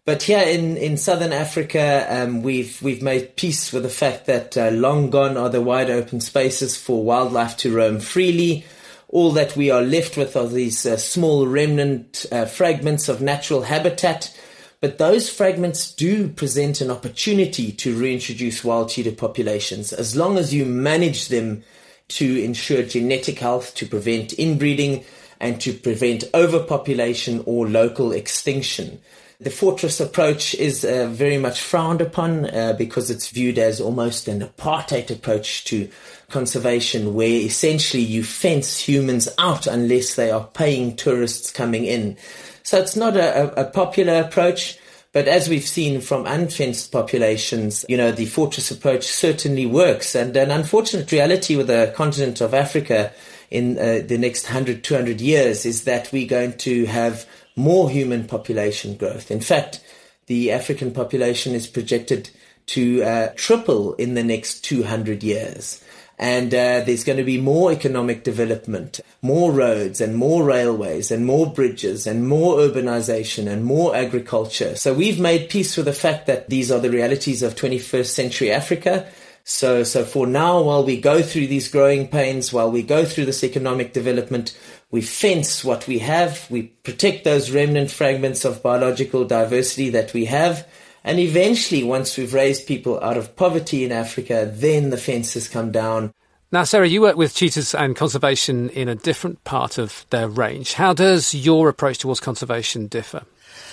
But 0.06 0.22
here 0.22 0.42
in, 0.42 0.76
in 0.78 0.96
southern 0.96 1.32
Africa, 1.32 2.06
um, 2.08 2.42
we've 2.42 2.80
we've 2.80 3.02
made 3.02 3.36
peace 3.36 3.70
with 3.70 3.82
the 3.82 3.90
fact 3.90 4.26
that 4.26 4.56
uh, 4.56 4.70
long 4.70 5.10
gone 5.10 5.36
are 5.36 5.50
the 5.50 5.60
wide 5.60 5.90
open 5.90 6.20
spaces 6.20 6.76
for 6.76 7.04
wildlife 7.04 7.56
to 7.58 7.74
roam 7.74 8.00
freely. 8.00 8.64
All 9.08 9.32
that 9.32 9.56
we 9.56 9.70
are 9.70 9.82
left 9.82 10.16
with 10.16 10.36
are 10.36 10.46
these 10.46 10.86
uh, 10.86 10.96
small 10.96 11.46
remnant 11.46 12.24
uh, 12.32 12.46
fragments 12.46 13.08
of 13.08 13.20
natural 13.20 13.62
habitat. 13.62 14.34
But 14.80 14.96
those 14.96 15.28
fragments 15.28 15.92
do 15.92 16.28
present 16.28 16.80
an 16.80 16.90
opportunity 16.90 17.70
to 17.72 17.94
reintroduce 17.94 18.64
wild 18.64 18.88
cheetah 18.88 19.12
populations 19.12 19.92
as 19.92 20.16
long 20.16 20.38
as 20.38 20.54
you 20.54 20.64
manage 20.64 21.28
them 21.28 21.62
to 22.08 22.42
ensure 22.42 22.82
genetic 22.82 23.38
health, 23.38 23.74
to 23.74 23.86
prevent 23.86 24.32
inbreeding, 24.38 25.04
and 25.38 25.60
to 25.60 25.74
prevent 25.74 26.24
overpopulation 26.32 27.42
or 27.44 27.68
local 27.68 28.12
extinction. 28.12 29.00
The 29.40 29.50
fortress 29.50 30.00
approach 30.00 30.54
is 30.54 30.84
uh, 30.84 31.08
very 31.10 31.38
much 31.38 31.62
frowned 31.62 32.02
upon 32.02 32.44
uh, 32.44 32.74
because 32.76 33.10
it's 33.10 33.30
viewed 33.30 33.58
as 33.58 33.80
almost 33.80 34.28
an 34.28 34.42
apartheid 34.42 35.10
approach 35.10 35.64
to 35.64 35.88
conservation, 36.28 37.14
where 37.14 37.26
essentially 37.26 38.02
you 38.02 38.22
fence 38.22 38.78
humans 38.78 39.30
out 39.38 39.66
unless 39.66 40.14
they 40.14 40.30
are 40.30 40.46
paying 40.52 40.94
tourists 40.94 41.50
coming 41.50 41.86
in. 41.86 42.18
So 42.64 42.78
it's 42.80 42.96
not 42.96 43.16
a, 43.16 43.58
a 43.58 43.64
popular 43.64 44.20
approach. 44.20 44.78
But 45.12 45.26
as 45.26 45.48
we've 45.48 45.66
seen 45.66 46.02
from 46.02 46.26
unfenced 46.26 46.92
populations, 46.92 47.84
you 47.88 47.96
know, 47.96 48.12
the 48.12 48.26
fortress 48.26 48.70
approach 48.70 49.06
certainly 49.06 49.66
works. 49.66 50.14
And 50.14 50.36
an 50.36 50.52
unfortunate 50.52 51.10
reality 51.10 51.56
with 51.56 51.66
the 51.66 51.92
continent 51.96 52.40
of 52.40 52.54
Africa 52.54 53.12
in 53.50 53.76
uh, 53.76 54.02
the 54.06 54.18
next 54.18 54.44
100, 54.44 54.84
200 54.84 55.20
years 55.20 55.66
is 55.66 55.82
that 55.84 56.12
we're 56.12 56.28
going 56.28 56.56
to 56.58 56.84
have 56.86 57.26
more 57.56 57.90
human 57.90 58.26
population 58.26 58.96
growth. 58.96 59.30
In 59.30 59.40
fact, 59.40 59.82
the 60.26 60.52
African 60.52 60.92
population 60.92 61.54
is 61.54 61.66
projected 61.66 62.30
to 62.66 63.02
uh, 63.02 63.32
triple 63.34 63.94
in 63.94 64.14
the 64.14 64.22
next 64.22 64.60
200 64.64 65.22
years. 65.24 65.82
And 66.20 66.54
uh, 66.54 66.82
there's 66.82 67.02
going 67.02 67.16
to 67.16 67.24
be 67.24 67.40
more 67.40 67.72
economic 67.72 68.24
development, 68.24 69.00
more 69.22 69.50
roads 69.50 70.02
and 70.02 70.14
more 70.14 70.44
railways 70.44 71.10
and 71.10 71.24
more 71.24 71.50
bridges 71.50 72.06
and 72.06 72.28
more 72.28 72.58
urbanization 72.58 73.50
and 73.50 73.64
more 73.64 73.96
agriculture. 73.96 74.76
So 74.76 74.92
we've 74.92 75.18
made 75.18 75.48
peace 75.48 75.78
with 75.78 75.86
the 75.86 75.94
fact 75.94 76.26
that 76.26 76.50
these 76.50 76.70
are 76.70 76.78
the 76.78 76.90
realities 76.90 77.42
of 77.42 77.56
21st 77.56 78.06
century 78.06 78.52
Africa. 78.52 79.10
So, 79.44 79.82
so 79.82 80.04
for 80.04 80.26
now, 80.26 80.60
while 80.60 80.84
we 80.84 81.00
go 81.00 81.22
through 81.22 81.46
these 81.46 81.68
growing 81.68 82.06
pains, 82.06 82.52
while 82.52 82.70
we 82.70 82.82
go 82.82 83.06
through 83.06 83.24
this 83.24 83.42
economic 83.42 83.94
development, 83.94 84.56
we 84.90 85.00
fence 85.00 85.64
what 85.64 85.86
we 85.86 85.98
have, 86.00 86.46
we 86.50 86.62
protect 86.82 87.24
those 87.24 87.50
remnant 87.50 87.90
fragments 87.90 88.44
of 88.44 88.62
biological 88.62 89.24
diversity 89.24 89.90
that 89.90 90.12
we 90.12 90.24
have, 90.26 90.66
and 91.04 91.18
eventually, 91.18 91.82
once 91.82 92.16
we've 92.16 92.34
raised 92.34 92.66
people 92.66 93.00
out 93.00 93.16
of 93.16 93.34
poverty 93.34 93.84
in 93.84 93.92
Africa, 93.92 94.50
then 94.52 94.90
the 94.90 94.98
fences 94.98 95.48
come 95.48 95.72
down. 95.72 96.12
Now, 96.52 96.64
Sarah, 96.64 96.88
you 96.88 97.00
work 97.00 97.16
with 97.16 97.34
cheetahs 97.34 97.74
and 97.74 97.96
conservation 97.96 98.70
in 98.70 98.88
a 98.88 98.96
different 98.96 99.42
part 99.44 99.78
of 99.78 100.04
their 100.10 100.28
range. 100.28 100.74
How 100.74 100.92
does 100.92 101.32
your 101.32 101.68
approach 101.68 101.98
towards 101.98 102.20
conservation 102.20 102.88
differ? 102.88 103.22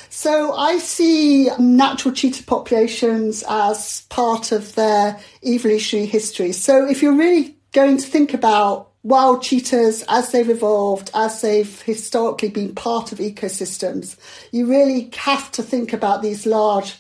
So 0.10 0.54
I 0.54 0.78
see 0.78 1.50
natural 1.60 2.14
cheetah 2.14 2.44
populations 2.44 3.44
as 3.50 4.02
part 4.10 4.52
of 4.52 4.76
their 4.76 5.20
evolutionary 5.44 6.08
history. 6.08 6.54
So 6.54 6.88
if 6.88 7.02
you're 7.02 7.18
really 7.18 7.58
going 7.74 7.98
to 7.98 8.06
think 8.06 8.34
about 8.34 8.87
wild 9.08 9.42
cheetahs, 9.42 10.04
as 10.10 10.32
they've 10.32 10.50
evolved, 10.50 11.10
as 11.14 11.42
they've 11.42 11.82
historically 11.84 12.50
been 12.50 12.76
part 12.76 13.14
of 13.14 13.20
ecosystems, 13.20 14.18
you 14.52 14.66
really 14.66 15.10
have 15.16 15.50
to 15.54 15.64
think 15.64 15.94
about 15.94 16.22
these 16.22 16.46
large 16.46 16.96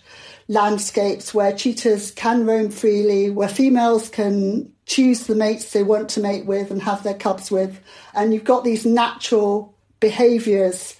landscapes 0.48 1.34
where 1.34 1.52
cheetahs 1.52 2.12
can 2.12 2.46
roam 2.46 2.70
freely, 2.70 3.30
where 3.30 3.50
females 3.50 4.08
can 4.08 4.72
choose 4.86 5.28
the 5.28 5.36
mates 5.36 5.74
they 5.74 5.84
want 5.84 6.08
to 6.08 6.22
mate 6.22 6.46
with 6.46 6.72
and 6.72 6.82
have 6.82 7.04
their 7.04 7.14
cubs 7.14 7.52
with. 7.52 7.78
And 8.14 8.34
you've 8.34 8.46
got 8.46 8.64
these 8.64 8.86
natural 8.86 9.76
behaviours 10.00 10.97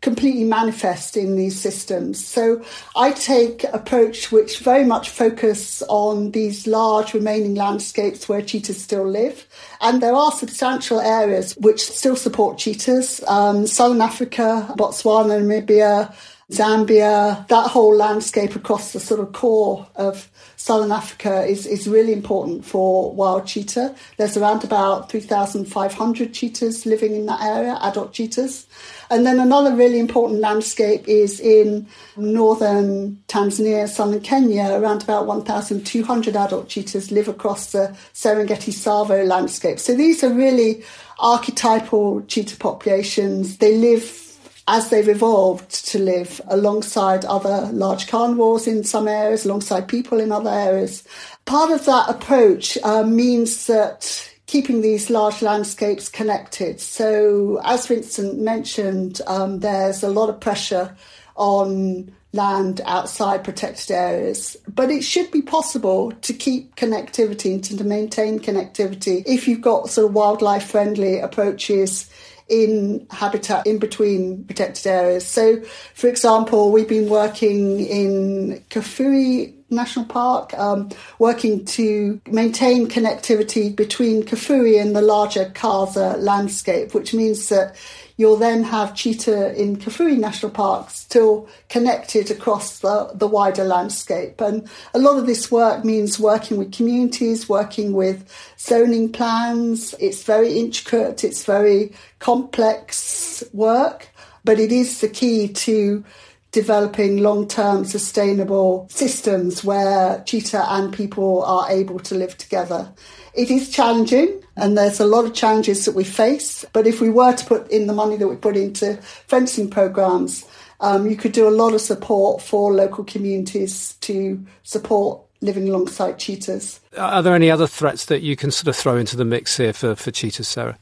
completely 0.00 0.44
manifest 0.44 1.16
in 1.16 1.36
these 1.36 1.60
systems. 1.60 2.24
So 2.24 2.64
I 2.96 3.12
take 3.12 3.64
approach 3.64 4.32
which 4.32 4.60
very 4.60 4.84
much 4.84 5.10
focus 5.10 5.82
on 5.88 6.30
these 6.30 6.66
large 6.66 7.12
remaining 7.12 7.54
landscapes 7.54 8.28
where 8.28 8.40
cheetahs 8.40 8.82
still 8.82 9.06
live. 9.06 9.46
And 9.80 10.02
there 10.02 10.14
are 10.14 10.32
substantial 10.32 11.00
areas 11.00 11.54
which 11.58 11.82
still 11.82 12.16
support 12.16 12.56
cheetahs. 12.56 13.22
Um, 13.28 13.66
Southern 13.66 14.00
Africa, 14.00 14.72
Botswana, 14.78 15.40
Namibia, 15.40 16.14
Zambia, 16.50 17.46
that 17.46 17.70
whole 17.70 17.94
landscape 17.94 18.56
across 18.56 18.92
the 18.92 18.98
sort 18.98 19.20
of 19.20 19.32
core 19.32 19.86
of 19.94 20.28
Southern 20.56 20.90
Africa 20.90 21.44
is, 21.46 21.64
is 21.64 21.86
really 21.86 22.12
important 22.12 22.64
for 22.64 23.12
wild 23.12 23.46
cheetah. 23.46 23.94
There's 24.16 24.36
around 24.36 24.64
about 24.64 25.10
3,500 25.10 26.34
cheetahs 26.34 26.86
living 26.86 27.14
in 27.14 27.26
that 27.26 27.40
area, 27.40 27.78
adult 27.82 28.12
cheetahs. 28.12 28.66
And 29.10 29.24
then 29.24 29.38
another 29.38 29.74
really 29.76 30.00
important 30.00 30.40
landscape 30.40 31.06
is 31.06 31.38
in 31.38 31.86
northern 32.16 33.22
Tanzania, 33.28 33.88
southern 33.88 34.20
Kenya. 34.20 34.74
Around 34.74 35.04
about 35.04 35.26
1,200 35.26 36.36
adult 36.36 36.68
cheetahs 36.68 37.12
live 37.12 37.28
across 37.28 37.70
the 37.70 37.96
Serengeti 38.12 38.72
Tsavo 38.72 39.24
landscape. 39.24 39.78
So 39.78 39.94
these 39.94 40.24
are 40.24 40.32
really 40.32 40.82
archetypal 41.20 42.22
cheetah 42.22 42.56
populations. 42.56 43.58
They 43.58 43.76
live 43.76 44.29
as 44.70 44.88
they've 44.88 45.08
evolved 45.08 45.68
to 45.86 45.98
live 45.98 46.40
alongside 46.46 47.24
other 47.24 47.68
large 47.72 48.06
carnivores 48.06 48.68
in 48.68 48.84
some 48.84 49.08
areas, 49.08 49.44
alongside 49.44 49.88
people 49.88 50.20
in 50.20 50.30
other 50.30 50.48
areas. 50.48 51.02
Part 51.44 51.72
of 51.72 51.84
that 51.86 52.08
approach 52.08 52.78
uh, 52.84 53.02
means 53.02 53.66
that 53.66 54.30
keeping 54.46 54.80
these 54.80 55.10
large 55.10 55.42
landscapes 55.42 56.08
connected. 56.08 56.80
So, 56.80 57.60
as 57.64 57.88
Vincent 57.88 58.40
mentioned, 58.40 59.20
um, 59.26 59.58
there's 59.58 60.04
a 60.04 60.08
lot 60.08 60.28
of 60.28 60.38
pressure 60.38 60.96
on 61.34 62.12
land 62.32 62.80
outside 62.84 63.42
protected 63.42 63.90
areas, 63.90 64.56
but 64.72 64.88
it 64.88 65.02
should 65.02 65.32
be 65.32 65.42
possible 65.42 66.12
to 66.12 66.32
keep 66.32 66.76
connectivity 66.76 67.54
and 67.54 67.64
to 67.64 67.82
maintain 67.82 68.38
connectivity 68.38 69.24
if 69.26 69.48
you've 69.48 69.60
got 69.60 69.90
sort 69.90 70.06
of 70.06 70.14
wildlife 70.14 70.70
friendly 70.70 71.18
approaches 71.18 72.08
in 72.50 73.06
habitat 73.10 73.66
in 73.66 73.78
between 73.78 74.44
protected 74.44 74.86
areas. 74.86 75.26
So, 75.26 75.62
for 75.94 76.08
example, 76.08 76.72
we've 76.72 76.88
been 76.88 77.08
working 77.08 77.80
in 77.80 78.62
Kafue 78.70 79.54
National 79.70 80.04
Park, 80.04 80.52
um, 80.58 80.90
working 81.18 81.64
to 81.64 82.20
maintain 82.30 82.88
connectivity 82.88 83.74
between 83.74 84.22
Kafue 84.22 84.80
and 84.80 84.94
the 84.94 85.02
larger 85.02 85.46
Kaza 85.46 86.20
landscape, 86.20 86.94
which 86.94 87.14
means 87.14 87.48
that 87.48 87.76
you'll 88.16 88.36
then 88.36 88.64
have 88.64 88.94
cheetah 88.94 89.58
in 89.58 89.76
Kafue 89.76 90.18
National 90.18 90.52
Park 90.52 90.90
still 90.90 91.48
connected 91.70 92.30
across 92.30 92.80
the, 92.80 93.10
the 93.14 93.26
wider 93.26 93.64
landscape. 93.64 94.42
And 94.42 94.68
a 94.92 94.98
lot 94.98 95.18
of 95.18 95.26
this 95.26 95.50
work 95.50 95.86
means 95.86 96.20
working 96.20 96.58
with 96.58 96.70
communities, 96.70 97.48
working 97.48 97.94
with 97.94 98.28
zoning 98.58 99.10
plans. 99.10 99.94
It's 99.98 100.22
very 100.22 100.58
intricate, 100.58 101.24
it's 101.24 101.44
very 101.44 101.94
complex 102.18 103.42
work, 103.54 104.08
but 104.44 104.58
it 104.60 104.70
is 104.70 105.00
the 105.00 105.08
key 105.08 105.48
to 105.48 106.04
developing 106.52 107.18
long 107.18 107.46
term 107.46 107.84
sustainable 107.84 108.88
systems 108.90 109.64
where 109.64 110.22
cheetah 110.24 110.64
and 110.72 110.92
people 110.92 111.44
are 111.44 111.70
able 111.70 111.98
to 112.00 112.14
live 112.14 112.36
together. 112.36 112.92
It 113.34 113.50
is 113.50 113.70
challenging 113.70 114.42
and 114.56 114.76
there's 114.76 115.00
a 115.00 115.06
lot 115.06 115.24
of 115.24 115.34
challenges 115.34 115.84
that 115.84 115.94
we 115.94 116.04
face, 116.04 116.64
but 116.72 116.86
if 116.86 117.00
we 117.00 117.08
were 117.08 117.32
to 117.32 117.44
put 117.46 117.70
in 117.70 117.86
the 117.86 117.92
money 117.92 118.16
that 118.16 118.28
we 118.28 118.36
put 118.36 118.56
into 118.56 118.96
fencing 119.26 119.70
programs, 119.70 120.44
um, 120.80 121.08
you 121.08 121.16
could 121.16 121.32
do 121.32 121.46
a 121.46 121.50
lot 121.50 121.74
of 121.74 121.80
support 121.80 122.42
for 122.42 122.72
local 122.72 123.04
communities 123.04 123.94
to 124.00 124.44
support 124.62 125.20
living 125.40 125.68
alongside 125.68 126.18
cheetahs. 126.18 126.80
Are 126.96 127.22
there 127.22 127.34
any 127.34 127.50
other 127.50 127.66
threats 127.66 128.06
that 128.06 128.22
you 128.22 128.36
can 128.36 128.50
sort 128.50 128.68
of 128.68 128.76
throw 128.76 128.96
into 128.96 129.16
the 129.16 129.24
mix 129.24 129.56
here 129.56 129.72
for, 129.72 129.94
for 129.94 130.10
cheetahs, 130.10 130.48
Sarah? 130.48 130.78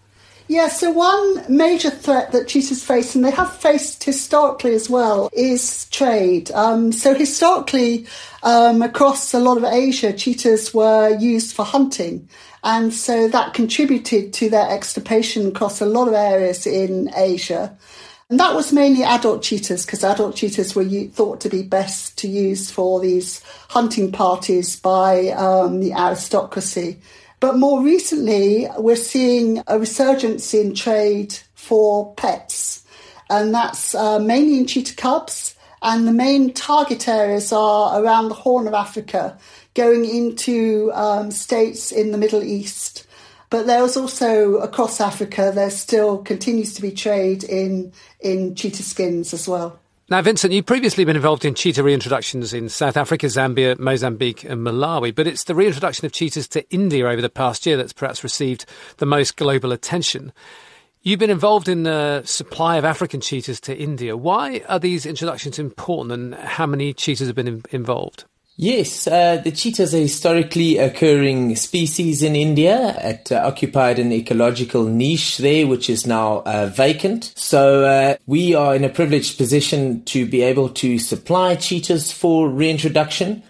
Yeah, 0.51 0.69
so 0.69 0.91
one 0.91 1.45
major 1.55 1.91
threat 1.91 2.33
that 2.33 2.49
cheetahs 2.49 2.83
face, 2.83 3.15
and 3.15 3.23
they 3.23 3.31
have 3.33 3.53
faced 3.53 4.03
historically 4.03 4.75
as 4.75 4.89
well, 4.89 5.29
is 5.35 5.87
trade. 5.91 6.51
Um, 6.53 6.91
so 6.91 7.15
historically, 7.15 8.07
um, 8.43 8.81
across 8.81 9.35
a 9.35 9.41
lot 9.41 9.59
of 9.59 9.65
Asia, 9.65 10.11
cheetahs 10.11 10.73
were 10.73 11.11
used 11.19 11.55
for 11.55 11.67
hunting. 11.67 12.31
And 12.65 12.95
so 12.95 13.29
that 13.29 13.53
contributed 13.53 14.33
to 14.35 14.49
their 14.49 14.71
extirpation 14.71 15.49
across 15.49 15.83
a 15.83 15.87
lot 15.87 16.09
of 16.09 16.15
areas 16.15 16.67
in 16.67 17.11
Asia. 17.15 17.77
And 18.31 18.41
that 18.41 18.55
was 18.55 18.73
mainly 18.73 19.05
adult 19.05 19.43
cheetahs 19.43 19.85
because 19.85 20.03
adult 20.03 20.35
cheetahs 20.35 20.75
were 20.75 20.85
thought 20.85 21.43
to 21.43 21.51
be 21.51 21.63
best 21.63 22.17
to 22.19 22.29
use 22.29 22.71
for 22.71 23.01
these 23.01 23.43
hunting 23.69 24.13
parties 24.13 24.81
by 24.81 25.29
um, 25.29 25.81
the 25.81 25.93
aristocracy. 25.93 27.01
But 27.41 27.57
more 27.57 27.83
recently, 27.83 28.67
we're 28.77 28.97
seeing 28.97 29.63
a 29.67 29.79
resurgence 29.79 30.55
in 30.55 30.75
trade 30.75 31.39
for 31.55 32.15
pets, 32.15 32.85
and 33.31 33.55
that's 33.55 33.95
uh, 33.95 34.19
mainly 34.19 34.59
in 34.59 34.67
cheetah 34.67 34.97
cubs. 34.97 35.55
And 35.81 36.09
the 36.09 36.13
main 36.13 36.53
target 36.53 37.07
areas 37.07 37.53
are 37.53 38.03
around 38.03 38.29
the 38.29 38.35
Horn 38.35 38.67
of 38.67 38.75
Africa, 38.75 39.39
going 39.75 40.05
into 40.05 40.91
um, 40.93 41.31
states 41.31 41.93
in 41.93 42.11
the 42.11 42.19
Middle 42.19 42.43
East. 42.43 43.07
But 43.51 43.67
there's 43.67 43.97
also 43.97 44.57
across 44.57 45.01
Africa, 45.01 45.53
there 45.55 45.71
still 45.71 46.19
continues 46.19 46.75
to 46.75 46.83
be 46.83 46.91
trade 46.91 47.45
in, 47.45 47.93
in 48.21 48.57
cheetah 48.57 48.83
skins 48.83 49.33
as 49.33 49.49
well. 49.49 49.79
Now, 50.11 50.23
Vincent, 50.23 50.55
you've 50.55 50.65
previously 50.65 51.05
been 51.05 51.17
involved 51.17 51.45
in 51.45 51.55
cheetah 51.55 51.83
reintroductions 51.83 52.55
in 52.55 52.71
South 52.71 52.97
Africa, 52.97 53.27
Zambia, 53.27 53.79
Mozambique, 53.79 54.43
and 54.43 54.67
Malawi, 54.67 55.15
but 55.15 55.27
it's 55.27 55.45
the 55.45 55.55
reintroduction 55.55 56.07
of 56.07 56.13
cheetahs 56.13 56.49
to 56.49 56.67
India 56.71 57.07
over 57.07 57.21
the 57.21 57.29
past 57.29 57.67
year 57.67 57.77
that's 57.77 57.93
perhaps 57.93 58.25
received 58.25 58.65
the 58.97 59.05
most 59.05 59.37
global 59.37 59.71
attention. 59.71 60.33
You've 61.03 61.21
been 61.21 61.29
involved 61.29 61.69
in 61.69 61.83
the 61.83 62.23
supply 62.25 62.79
of 62.79 62.87
African 62.87 63.21
cheetahs 63.21 63.61
to 63.61 63.77
India. 63.77 64.17
Why 64.17 64.63
are 64.67 64.79
these 64.79 65.05
introductions 65.05 65.59
important, 65.59 66.13
and 66.13 66.35
how 66.37 66.65
many 66.65 66.95
cheetahs 66.95 67.27
have 67.27 67.37
been 67.37 67.47
in- 67.47 67.65
involved? 67.71 68.25
Yes, 68.61 69.07
uh, 69.07 69.37
the 69.37 69.53
cheetah 69.53 69.85
is 69.85 69.95
a 69.95 69.99
historically 69.99 70.79
occurring 70.79 71.55
species 71.55 72.25
in 72.25 72.35
India. 72.35 72.93
It 73.05 73.31
uh, 73.31 73.37
occupied 73.47 74.01
an 74.01 74.11
ecological 74.11 74.83
niche 74.83 75.39
there, 75.39 75.69
which 75.69 75.89
is 75.89 76.09
now 76.09 76.39
uh, 76.39 76.67
vacant. 76.67 77.33
So 77.37 77.85
uh, 77.85 78.17
we 78.27 78.57
are 78.57 78.75
in 78.75 78.83
a 78.83 78.89
privileged 78.89 79.39
position 79.39 80.03
to 80.07 80.27
be 80.27 80.43
able 80.43 80.71
to 80.71 80.99
supply 80.99 81.55
cheetahs 81.55 82.11
for 82.11 82.49
reintroduction. 82.49 83.45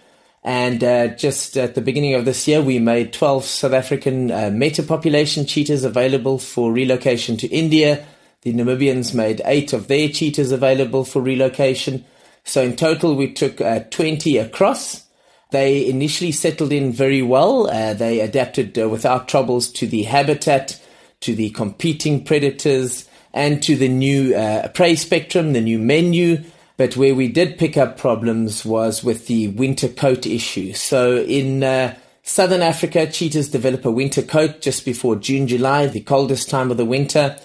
And 0.45 0.85
uh, 0.85 1.07
just 1.17 1.57
at 1.57 1.75
the 1.75 1.81
beginning 1.81 2.13
of 2.13 2.27
this 2.27 2.47
year, 2.47 2.61
we 2.61 2.79
made 2.79 3.15
12 3.15 3.47
South 3.47 3.73
African 3.73 4.31
uh, 4.31 4.51
meta 4.53 4.83
population 4.83 5.47
cheetahs 5.47 5.85
available 5.85 6.39
for 6.39 6.71
relocation 6.71 7.39
to 7.39 7.47
India. 7.47 8.05
The 8.43 8.53
Namibians 8.53 9.15
made 9.15 9.41
eight 9.47 9.73
of 9.73 9.89
their 9.89 10.11
cheetahs 10.11 10.53
available 10.53 11.05
for 11.07 11.23
relocation. 11.23 12.05
So 12.45 12.63
in 12.63 12.77
total, 12.77 13.15
we 13.15 13.33
took 13.33 13.61
uh, 13.61 13.81
20 13.91 14.39
across. 14.39 15.05
They 15.51 15.89
initially 15.89 16.33
settled 16.33 16.73
in 16.73 16.93
very 16.93 17.23
well. 17.23 17.71
Uh, 17.71 17.95
they 17.95 18.21
adapted 18.21 18.79
uh, 18.79 18.89
without 18.89 19.29
troubles 19.29 19.71
to 19.73 19.87
the 19.87 20.03
habitat, 20.03 20.81
to 21.21 21.35
the 21.35 21.51
competing 21.51 22.25
predators, 22.25 23.09
and 23.33 23.63
to 23.63 23.77
the 23.77 23.89
new 23.89 24.35
uh, 24.35 24.69
prey 24.69 24.95
spectrum, 24.95 25.53
the 25.53 25.61
new 25.61 25.79
menu. 25.79 26.43
But 26.77 26.97
where 26.97 27.15
we 27.15 27.29
did 27.29 27.59
pick 27.59 27.77
up 27.77 27.99
problems 27.99 28.65
was 28.65 29.03
with 29.03 29.27
the 29.27 29.49
winter 29.49 29.89
coat 29.89 30.27
issue. 30.27 30.75
So 30.75 31.19
in 31.19 31.65
uh, 31.65 31.97
southern 32.23 32.63
Africa, 32.63 33.11
cheetahs 33.11 33.49
develop 33.49 33.85
a 33.85 33.91
winter 33.91 34.23
coat 34.23 34.61
just 34.61 34.85
before 34.85 35.17
June, 35.17 35.49
July, 35.49 35.87
the 35.87 36.01
coldest 36.01 36.49
time 36.49 36.71
of 36.71 36.77
the 36.77 36.85
winter. 36.85 37.37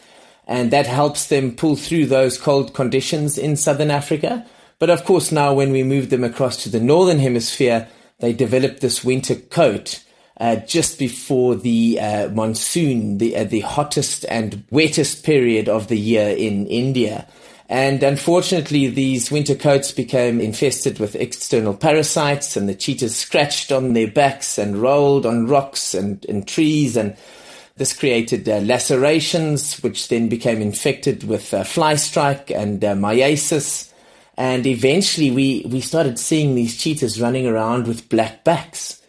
And 0.45 0.71
that 0.71 0.87
helps 0.87 1.27
them 1.27 1.55
pull 1.55 1.75
through 1.75 2.07
those 2.07 2.37
cold 2.37 2.73
conditions 2.73 3.37
in 3.37 3.55
southern 3.55 3.89
Africa. 3.89 4.45
But 4.79 4.89
of 4.89 5.05
course, 5.05 5.31
now 5.31 5.53
when 5.53 5.71
we 5.71 5.83
moved 5.83 6.09
them 6.09 6.23
across 6.23 6.63
to 6.63 6.69
the 6.69 6.79
northern 6.79 7.19
hemisphere, 7.19 7.87
they 8.19 8.33
developed 8.33 8.81
this 8.81 9.03
winter 9.03 9.35
coat 9.35 10.03
uh, 10.39 10.57
just 10.57 10.99
before 10.99 11.55
the 11.55 11.99
uh, 11.99 12.29
monsoon, 12.29 13.17
the 13.17 13.35
uh, 13.37 13.43
the 13.43 13.61
hottest 13.61 14.25
and 14.29 14.65
wettest 14.71 15.23
period 15.23 15.69
of 15.69 15.87
the 15.87 15.99
year 15.99 16.29
in 16.29 16.67
India. 16.67 17.27
And 17.69 18.03
unfortunately, 18.03 18.87
these 18.87 19.31
winter 19.31 19.55
coats 19.55 19.91
became 19.91 20.41
infested 20.41 20.99
with 20.99 21.15
external 21.15 21.73
parasites, 21.73 22.57
and 22.57 22.67
the 22.67 22.75
cheetahs 22.75 23.15
scratched 23.15 23.71
on 23.71 23.93
their 23.93 24.11
backs 24.11 24.57
and 24.57 24.81
rolled 24.81 25.25
on 25.25 25.47
rocks 25.47 25.93
and, 25.93 26.25
and 26.25 26.47
trees 26.47 26.97
and 26.97 27.15
This 27.75 27.93
created 27.93 28.47
uh, 28.47 28.59
lacerations, 28.59 29.81
which 29.81 30.07
then 30.07 30.29
became 30.29 30.61
infected 30.61 31.23
with 31.23 31.53
uh, 31.53 31.63
fly 31.63 31.95
strike 31.95 32.51
and 32.51 32.83
uh, 32.85 32.93
myiasis. 32.93 33.91
And 34.37 34.65
eventually 34.65 35.31
we, 35.31 35.65
we 35.69 35.81
started 35.81 36.17
seeing 36.17 36.55
these 36.55 36.77
cheetahs 36.77 37.21
running 37.21 37.45
around 37.45 37.87
with 37.87 38.09
black 38.09 38.43
backs. 38.43 39.01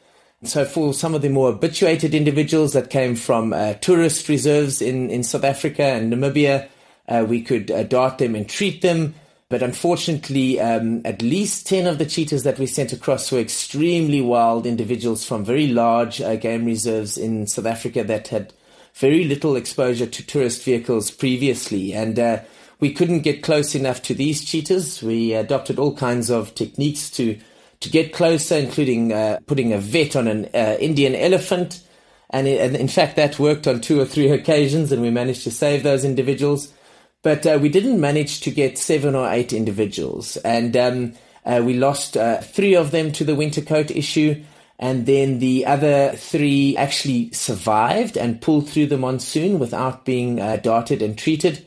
So 0.42 0.66
for 0.66 0.92
some 0.92 1.14
of 1.14 1.22
the 1.22 1.30
more 1.30 1.52
habituated 1.52 2.14
individuals 2.14 2.74
that 2.74 2.90
came 2.90 3.16
from 3.16 3.54
uh, 3.54 3.74
tourist 3.74 4.28
reserves 4.28 4.82
in, 4.82 5.08
in 5.08 5.22
South 5.22 5.44
Africa 5.44 5.82
and 5.82 6.12
Namibia, 6.12 6.68
uh, 7.08 7.24
we 7.26 7.40
could 7.40 7.70
uh, 7.70 7.84
dart 7.84 8.18
them 8.18 8.34
and 8.34 8.48
treat 8.48 8.82
them. 8.82 9.14
But 9.48 9.62
unfortunately, 9.62 10.60
um, 10.60 11.00
at 11.04 11.22
least 11.22 11.66
10 11.66 11.87
of 11.87 11.98
the 11.98 12.06
cheetahs 12.06 12.42
that 12.42 12.58
we 12.58 12.66
sent 12.66 12.92
across 12.92 13.30
were 13.30 13.38
extremely 13.38 14.20
wild 14.20 14.66
individuals 14.66 15.24
from 15.24 15.44
very 15.44 15.68
large 15.68 16.20
uh, 16.20 16.37
game 16.37 16.64
reserves 16.64 17.16
in 17.16 17.46
South 17.46 17.66
Africa 17.66 18.04
that 18.04 18.28
had 18.28 18.52
very 18.94 19.24
little 19.24 19.56
exposure 19.56 20.06
to 20.06 20.26
tourist 20.26 20.62
vehicles 20.62 21.10
previously. 21.10 21.94
And 21.94 22.18
uh, 22.18 22.40
we 22.85 22.92
couldn't 22.92 23.20
get 23.20 23.42
close 23.42 23.75
enough 23.75 24.03
to 24.03 24.12
these 24.12 24.44
cheetahs. 24.44 25.03
We 25.03 25.33
adopted 25.33 25.79
all 25.79 25.97
kinds 25.97 26.29
of 26.29 26.55
techniques 26.55 27.09
to 27.12 27.38
to 27.81 27.88
get 27.88 28.12
closer, 28.12 28.57
including 28.59 29.11
uh, 29.11 29.38
putting 29.47 29.73
a 29.73 29.79
vet 29.79 30.14
on 30.14 30.29
an 30.29 30.51
uh, 30.53 30.77
Indian 30.79 31.14
elephant. 31.14 31.81
And, 32.29 32.47
in 32.47 32.88
fact, 32.88 33.16
that 33.16 33.38
worked 33.38 33.66
on 33.66 33.81
two 33.81 33.99
or 33.99 34.05
three 34.05 34.29
occasions, 34.38 34.92
and 34.92 35.01
we 35.01 35.09
managed 35.09 35.44
to 35.44 35.51
save 35.51 35.83
those 35.83 36.05
individuals. 36.05 36.75
But 37.23 37.47
uh, 37.47 37.59
we 37.59 37.70
didn't 37.70 37.99
manage 37.99 38.42
to 38.42 38.51
get 38.51 38.77
seven 38.77 39.14
or 39.14 39.31
eight 39.31 39.55
individuals. 39.55 40.37
And 40.38 40.77
um, 40.77 41.14
uh, 41.47 41.62
we 41.64 41.73
lost 41.73 42.18
uh, 42.18 42.42
three 42.42 42.77
of 42.77 42.90
them 42.90 43.12
to 43.12 43.25
the 43.25 43.35
winter 43.35 43.62
coat 43.62 43.90
issue. 43.90 44.44
And 44.79 45.07
then 45.07 45.38
the 45.38 45.64
other 45.64 46.12
three 46.16 46.77
actually 46.77 47.33
survived 47.33 48.18
and 48.18 48.42
pulled 48.42 48.68
through 48.68 48.88
the 48.88 48.99
monsoon 48.99 49.59
without 49.59 50.05
being 50.05 50.38
uh, 50.38 50.57
darted 50.57 51.01
and 51.01 51.16
treated 51.16 51.64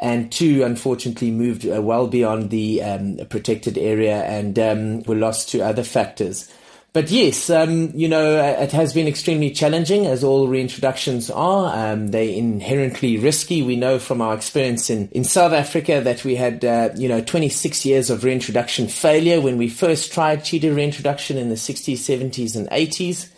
and 0.00 0.30
two 0.30 0.62
unfortunately 0.62 1.30
moved 1.30 1.68
uh, 1.68 1.80
well 1.82 2.06
beyond 2.06 2.50
the 2.50 2.82
um, 2.82 3.18
protected 3.28 3.78
area 3.78 4.22
and 4.24 4.58
um, 4.58 5.02
were 5.04 5.14
lost 5.14 5.48
to 5.50 5.60
other 5.60 5.84
factors. 5.84 6.50
But 6.94 7.10
yes, 7.10 7.50
um, 7.50 7.92
you 7.94 8.08
know, 8.08 8.38
uh, 8.38 8.62
it 8.62 8.72
has 8.72 8.94
been 8.94 9.06
extremely 9.06 9.50
challenging, 9.50 10.06
as 10.06 10.24
all 10.24 10.48
reintroductions 10.48 11.30
are. 11.34 11.92
Um, 11.92 12.08
they're 12.08 12.34
inherently 12.34 13.18
risky. 13.18 13.62
We 13.62 13.76
know 13.76 13.98
from 13.98 14.22
our 14.22 14.34
experience 14.34 14.88
in, 14.88 15.08
in 15.10 15.22
South 15.22 15.52
Africa 15.52 16.00
that 16.02 16.24
we 16.24 16.34
had, 16.34 16.64
uh, 16.64 16.88
you 16.96 17.08
know, 17.08 17.20
26 17.20 17.84
years 17.84 18.08
of 18.08 18.24
reintroduction 18.24 18.88
failure 18.88 19.40
when 19.40 19.58
we 19.58 19.68
first 19.68 20.12
tried 20.12 20.44
cheetah 20.44 20.72
reintroduction 20.72 21.36
in 21.36 21.50
the 21.50 21.56
60s, 21.56 21.98
70s, 21.98 22.56
and 22.56 22.68
80s. 22.70 23.28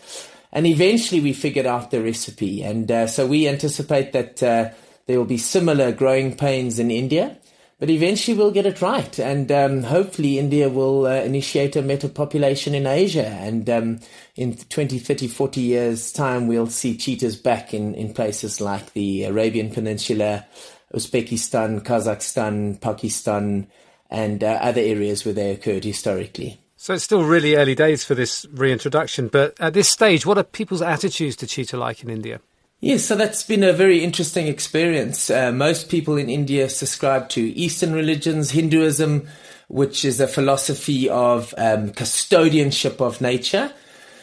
And 0.53 0.67
eventually 0.67 1.21
we 1.21 1.33
figured 1.33 1.67
out 1.67 1.91
the 1.91 2.03
recipe. 2.03 2.63
And 2.63 2.91
uh, 2.91 3.09
so 3.09 3.27
we 3.27 3.49
anticipate 3.49 4.13
that 4.13 4.43
uh, 4.43 4.71
there 5.11 5.19
will 5.19 5.27
be 5.27 5.39
similar 5.39 5.91
growing 5.91 6.37
pains 6.37 6.79
in 6.79 6.91
India, 6.91 7.37
but 7.81 7.91
eventually 7.91 8.37
we'll 8.37 8.53
get 8.53 8.65
it 8.65 8.81
right. 8.81 9.19
And 9.19 9.51
um, 9.51 9.83
hopefully, 9.83 10.39
India 10.39 10.69
will 10.69 11.07
uh, 11.07 11.15
initiate 11.15 11.75
a 11.75 11.83
metapopulation 11.83 12.75
in 12.75 12.87
Asia. 12.87 13.27
And 13.27 13.69
um, 13.69 14.01
in 14.37 14.57
20, 14.57 15.01
30, 15.01 15.27
40 15.27 15.61
years' 15.61 16.13
time, 16.13 16.47
we'll 16.47 16.69
see 16.69 16.97
cheetahs 16.97 17.37
back 17.37 17.75
in, 17.75 17.95
in 17.97 18.15
places 18.15 18.61
like 18.61 18.93
the 18.93 19.25
Arabian 19.25 19.71
Peninsula, 19.71 20.47
Uzbekistan, 20.95 21.83
Kazakhstan, 21.83 22.81
Pakistan, 22.81 23.67
and 24.11 24.45
uh, 24.45 24.59
other 24.61 24.81
areas 24.81 25.25
where 25.25 25.35
they 25.35 25.51
occurred 25.51 25.85
historically. 25.85 26.61
So 26.77 26.95
it's 26.95 27.05
still 27.05 27.25
really 27.25 27.57
early 27.57 27.75
days 27.75 28.05
for 28.05 28.15
this 28.15 28.47
reintroduction, 28.53 29.29
but 29.29 29.59
at 29.61 29.75
this 29.75 29.89
stage, 29.89 30.25
what 30.25 30.39
are 30.39 30.45
people's 30.45 30.81
attitudes 30.81 31.37
to 31.37 31.47
cheetah 31.47 31.77
like 31.77 32.03
in 32.03 32.09
India? 32.11 32.41
Yes, 32.83 33.05
so 33.05 33.15
that's 33.15 33.43
been 33.43 33.63
a 33.63 33.75
very 33.75 34.03
interesting 34.03 34.47
experience. 34.47 35.29
Uh, 35.29 35.53
most 35.53 35.91
people 35.91 36.17
in 36.17 36.31
India 36.31 36.71
subscribe 36.71 37.29
to 37.31 37.43
Eastern 37.53 37.93
religions, 37.93 38.53
Hinduism, 38.53 39.29
which 39.69 40.03
is 40.03 40.19
a 40.19 40.27
philosophy 40.27 41.07
of 41.11 41.53
um, 41.59 41.91
custodianship 41.91 43.03
of 43.03 43.21
nature. 43.21 43.71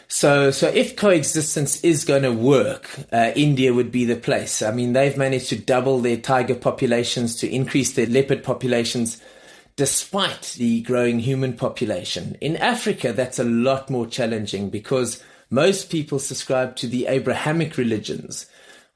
So, 0.08 0.50
so 0.50 0.66
if 0.66 0.96
coexistence 0.96 1.84
is 1.84 2.04
going 2.04 2.24
to 2.24 2.32
work, 2.32 2.90
uh, 3.12 3.30
India 3.36 3.72
would 3.72 3.92
be 3.92 4.04
the 4.04 4.16
place. 4.16 4.60
I 4.60 4.72
mean, 4.72 4.92
they've 4.92 5.16
managed 5.16 5.50
to 5.50 5.56
double 5.56 6.00
their 6.00 6.16
tiger 6.16 6.56
populations, 6.56 7.36
to 7.36 7.48
increase 7.48 7.92
their 7.92 8.06
leopard 8.06 8.42
populations, 8.42 9.22
despite 9.76 10.56
the 10.58 10.80
growing 10.80 11.20
human 11.20 11.52
population. 11.52 12.36
In 12.40 12.56
Africa, 12.56 13.12
that's 13.12 13.38
a 13.38 13.44
lot 13.44 13.88
more 13.88 14.06
challenging 14.06 14.68
because 14.68 15.22
most 15.50 15.90
people 15.90 16.18
subscribe 16.18 16.76
to 16.76 16.86
the 16.86 17.06
Abrahamic 17.06 17.76
religions, 17.76 18.46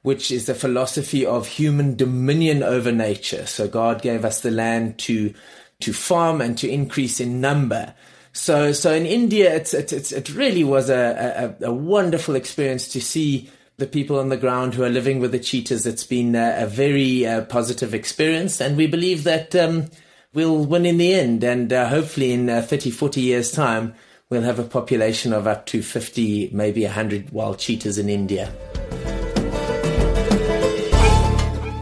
which 0.03 0.31
is 0.31 0.47
the 0.47 0.55
philosophy 0.55 1.25
of 1.25 1.47
human 1.47 1.97
dominion 1.97 2.63
over 2.63 2.93
nature. 2.93 3.47
So 3.47 3.69
God 3.69 4.03
gave 4.03 4.25
us 4.25 4.41
the 4.41 4.51
land 4.51 4.99
to 5.01 5.35
to 5.81 5.93
farm 5.93 6.41
and 6.41 6.57
to 6.59 6.71
increase 6.71 7.21
in 7.21 7.41
number. 7.41 7.95
So, 8.33 8.73
so 8.73 8.95
in 8.95 9.05
India, 9.05 9.55
it's, 9.55 9.75
it's, 9.75 10.13
it 10.13 10.35
really 10.35 10.65
was 10.65 10.89
a, 10.89 11.57
a, 11.61 11.67
a, 11.67 11.73
wonderful 11.73 12.35
experience 12.35 12.89
to 12.89 13.01
see 13.01 13.51
the 13.77 13.87
people 13.87 14.19
on 14.19 14.31
the 14.31 14.37
ground 14.37 14.75
who 14.75 14.85
are 14.85 14.89
living 14.89 15.21
with 15.21 15.33
the 15.33 15.39
cheetahs. 15.39 15.87
It's 15.87 16.05
been 16.05 16.35
a, 16.35 16.63
a 16.63 16.67
very 16.67 17.27
uh, 17.27 17.45
positive 17.45 17.93
experience, 17.93 18.61
and 18.61 18.77
we 18.77 18.87
believe 18.87 19.25
that 19.25 19.55
um, 19.55 19.91
we'll 20.33 20.65
win 20.65 20.87
in 20.87 20.99
the 20.99 21.13
end. 21.13 21.45
And 21.45 21.73
uh, 21.73 21.89
hopefully, 21.89 22.33
in 22.33 22.49
uh, 22.49 22.63
30, 22.63 22.91
40 22.91 23.21
years' 23.21 23.53
time, 23.53 23.95
we'll 24.33 24.41
have 24.41 24.59
a 24.59 24.65
population 24.65 25.35
of 25.35 25.47
up 25.47 25.67
to 25.67 25.83
50, 25.83 26.49
maybe 26.55 26.85
100 26.85 27.31
wild 27.33 27.59
cheetahs 27.59 27.99
in 27.99 28.09
India. 28.09 28.51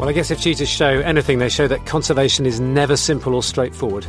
Well, 0.00 0.08
I 0.08 0.12
guess 0.12 0.32
if 0.32 0.40
cheetahs 0.40 0.68
show 0.68 0.98
anything, 0.98 1.38
they 1.38 1.48
show 1.48 1.68
that 1.68 1.86
conservation 1.86 2.46
is 2.46 2.58
never 2.58 2.96
simple 2.96 3.36
or 3.36 3.44
straightforward. 3.44 4.04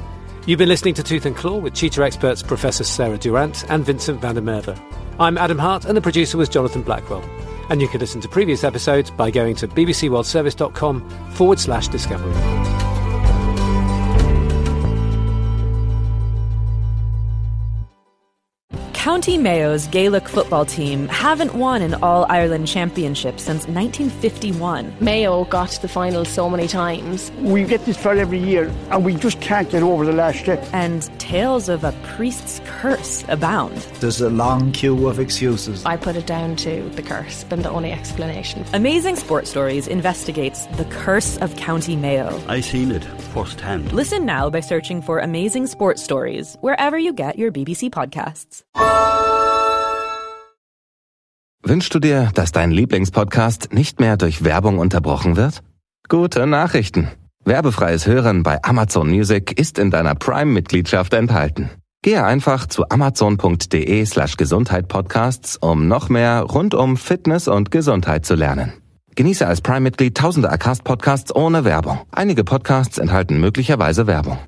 You've 0.47 0.57
been 0.57 0.69
listening 0.69 0.95
to 0.95 1.03
Tooth 1.03 1.27
and 1.27 1.35
Claw 1.35 1.59
with 1.59 1.75
cheetah 1.75 2.03
experts 2.03 2.41
Professor 2.41 2.83
Sarah 2.83 3.19
Durant 3.19 3.63
and 3.69 3.85
Vincent 3.85 4.19
van 4.21 4.33
der 4.33 4.41
Merwe. 4.41 4.75
I'm 5.19 5.37
Adam 5.37 5.59
Hart, 5.59 5.85
and 5.85 5.95
the 5.95 6.01
producer 6.01 6.39
was 6.39 6.49
Jonathan 6.49 6.81
Blackwell. 6.81 7.23
And 7.69 7.79
you 7.79 7.87
can 7.87 7.99
listen 7.99 8.21
to 8.21 8.27
previous 8.27 8.63
episodes 8.63 9.11
by 9.11 9.29
going 9.29 9.55
to 9.57 9.67
bbcworldservice.com 9.67 11.07
forward 11.33 11.59
slash 11.59 11.89
discovery. 11.89 12.90
County 19.01 19.35
Mayo's 19.35 19.87
Gaelic 19.87 20.29
football 20.29 20.63
team 20.63 21.07
haven't 21.07 21.55
won 21.55 21.81
an 21.81 21.95
All 22.03 22.27
Ireland 22.29 22.67
Championship 22.67 23.39
since 23.39 23.67
1951. 23.67 24.93
Mayo 24.99 25.45
got 25.45 25.69
to 25.69 25.81
the 25.81 25.87
final 25.87 26.23
so 26.23 26.47
many 26.47 26.67
times. 26.67 27.31
We 27.39 27.63
get 27.63 27.83
this 27.85 27.97
far 27.97 28.15
every 28.15 28.37
year, 28.37 28.71
and 28.91 29.03
we 29.03 29.15
just 29.15 29.41
can't 29.41 29.67
get 29.71 29.81
over 29.81 30.05
the 30.05 30.13
last 30.13 30.41
step. 30.41 30.63
And 30.71 31.01
tales 31.19 31.67
of 31.67 31.83
a 31.83 31.93
priest's 32.03 32.61
curse 32.65 33.25
abound. 33.27 33.75
There's 34.01 34.21
a 34.21 34.29
long 34.29 34.71
queue 34.71 35.07
of 35.07 35.19
excuses. 35.19 35.83
I 35.83 35.97
put 35.97 36.15
it 36.15 36.27
down 36.27 36.55
to 36.57 36.87
the 36.89 37.01
curse, 37.01 37.43
been 37.45 37.63
the 37.63 37.71
only 37.71 37.91
explanation. 37.91 38.65
Amazing 38.71 39.15
Sports 39.15 39.49
Stories 39.49 39.87
investigates 39.87 40.67
the 40.77 40.85
curse 40.85 41.37
of 41.37 41.55
County 41.55 41.95
Mayo. 41.95 42.39
I 42.47 42.61
seen 42.61 42.91
it 42.91 43.03
firsthand. 43.33 43.93
Listen 43.93 44.27
now 44.27 44.51
by 44.51 44.59
searching 44.59 45.01
for 45.01 45.17
Amazing 45.17 45.65
Sports 45.65 46.03
Stories 46.03 46.55
wherever 46.61 46.99
you 46.99 47.13
get 47.13 47.39
your 47.39 47.51
BBC 47.51 47.89
podcasts. 47.89 48.61
Wünschst 51.63 51.95
du 51.95 51.99
dir, 51.99 52.31
dass 52.33 52.51
dein 52.51 52.71
Lieblingspodcast 52.71 53.71
nicht 53.71 53.99
mehr 53.99 54.17
durch 54.17 54.43
Werbung 54.43 54.77
unterbrochen 54.77 55.37
wird? 55.37 55.61
Gute 56.09 56.45
Nachrichten. 56.45 57.07
Werbefreies 57.45 58.05
Hören 58.05 58.43
bei 58.43 58.61
Amazon 58.63 59.09
Music 59.09 59.57
ist 59.57 59.79
in 59.79 59.89
deiner 59.89 60.13
Prime-Mitgliedschaft 60.15 61.13
enthalten. 61.13 61.69
Gehe 62.03 62.23
einfach 62.23 62.65
zu 62.65 62.89
amazon.de 62.89 64.05
slash 64.05 64.35
Gesundheit-Podcasts, 64.35 65.57
um 65.57 65.87
noch 65.87 66.09
mehr 66.09 66.41
rund 66.41 66.73
um 66.73 66.97
Fitness 66.97 67.47
und 67.47 67.71
Gesundheit 67.71 68.25
zu 68.25 68.35
lernen. 68.35 68.73
Genieße 69.15 69.47
als 69.47 69.61
Prime-Mitglied 69.61 70.17
tausende 70.17 70.49
Acast-Podcasts 70.49 71.33
ohne 71.33 71.63
Werbung. 71.63 72.01
Einige 72.11 72.43
Podcasts 72.43 72.97
enthalten 72.97 73.39
möglicherweise 73.39 74.07
Werbung. 74.07 74.39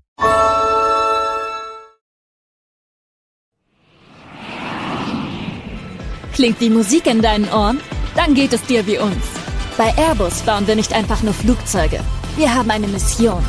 Klingt 6.34 6.60
wie 6.60 6.69
Musik 6.69 7.06
in 7.06 7.22
deinen 7.22 7.48
Ohren? 7.50 7.80
Dann 8.15 8.34
geht 8.34 8.54
es 8.54 8.63
dir 8.63 8.86
wie 8.88 8.98
uns. 8.98 9.24
Bei 9.78 9.93
Airbus 9.98 10.41
bauen 10.41 10.65
wir 10.65 10.76
nicht 10.76 10.91
einfach 10.93 11.22
nur 11.22 11.34
Flugzeuge. 11.34 12.00
Wir 12.36 12.54
haben 12.54 12.72
eine 12.72 12.88
Mission. 12.88 13.43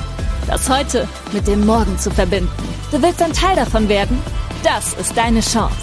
Das 0.46 0.68
heute 0.68 1.08
mit 1.32 1.46
dem 1.46 1.64
Morgen 1.64 1.98
zu 1.98 2.10
verbinden. 2.10 2.50
Du 2.92 3.00
willst 3.02 3.22
ein 3.22 3.32
Teil 3.32 3.56
davon 3.56 3.88
werden? 3.88 4.18
Das 4.62 4.92
ist 4.94 5.16
deine 5.16 5.40
Chance. 5.40 5.76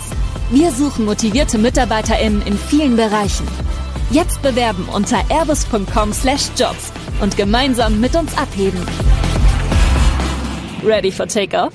Wir 0.51 0.71
suchen 0.71 1.05
motivierte 1.05 1.57
MitarbeiterInnen 1.57 2.43
in 2.43 2.57
vielen 2.57 2.95
Bereichen. 2.95 3.47
Jetzt 4.11 4.41
bewerben 4.43 4.87
unter 4.93 5.23
airbus.com/jobs 5.29 6.91
und 7.21 7.35
gemeinsam 7.35 7.99
mit 7.99 8.15
uns 8.15 8.37
abheben. 8.37 8.79
Ready 10.83 11.11
for 11.11 11.27
Takeoff? 11.27 11.73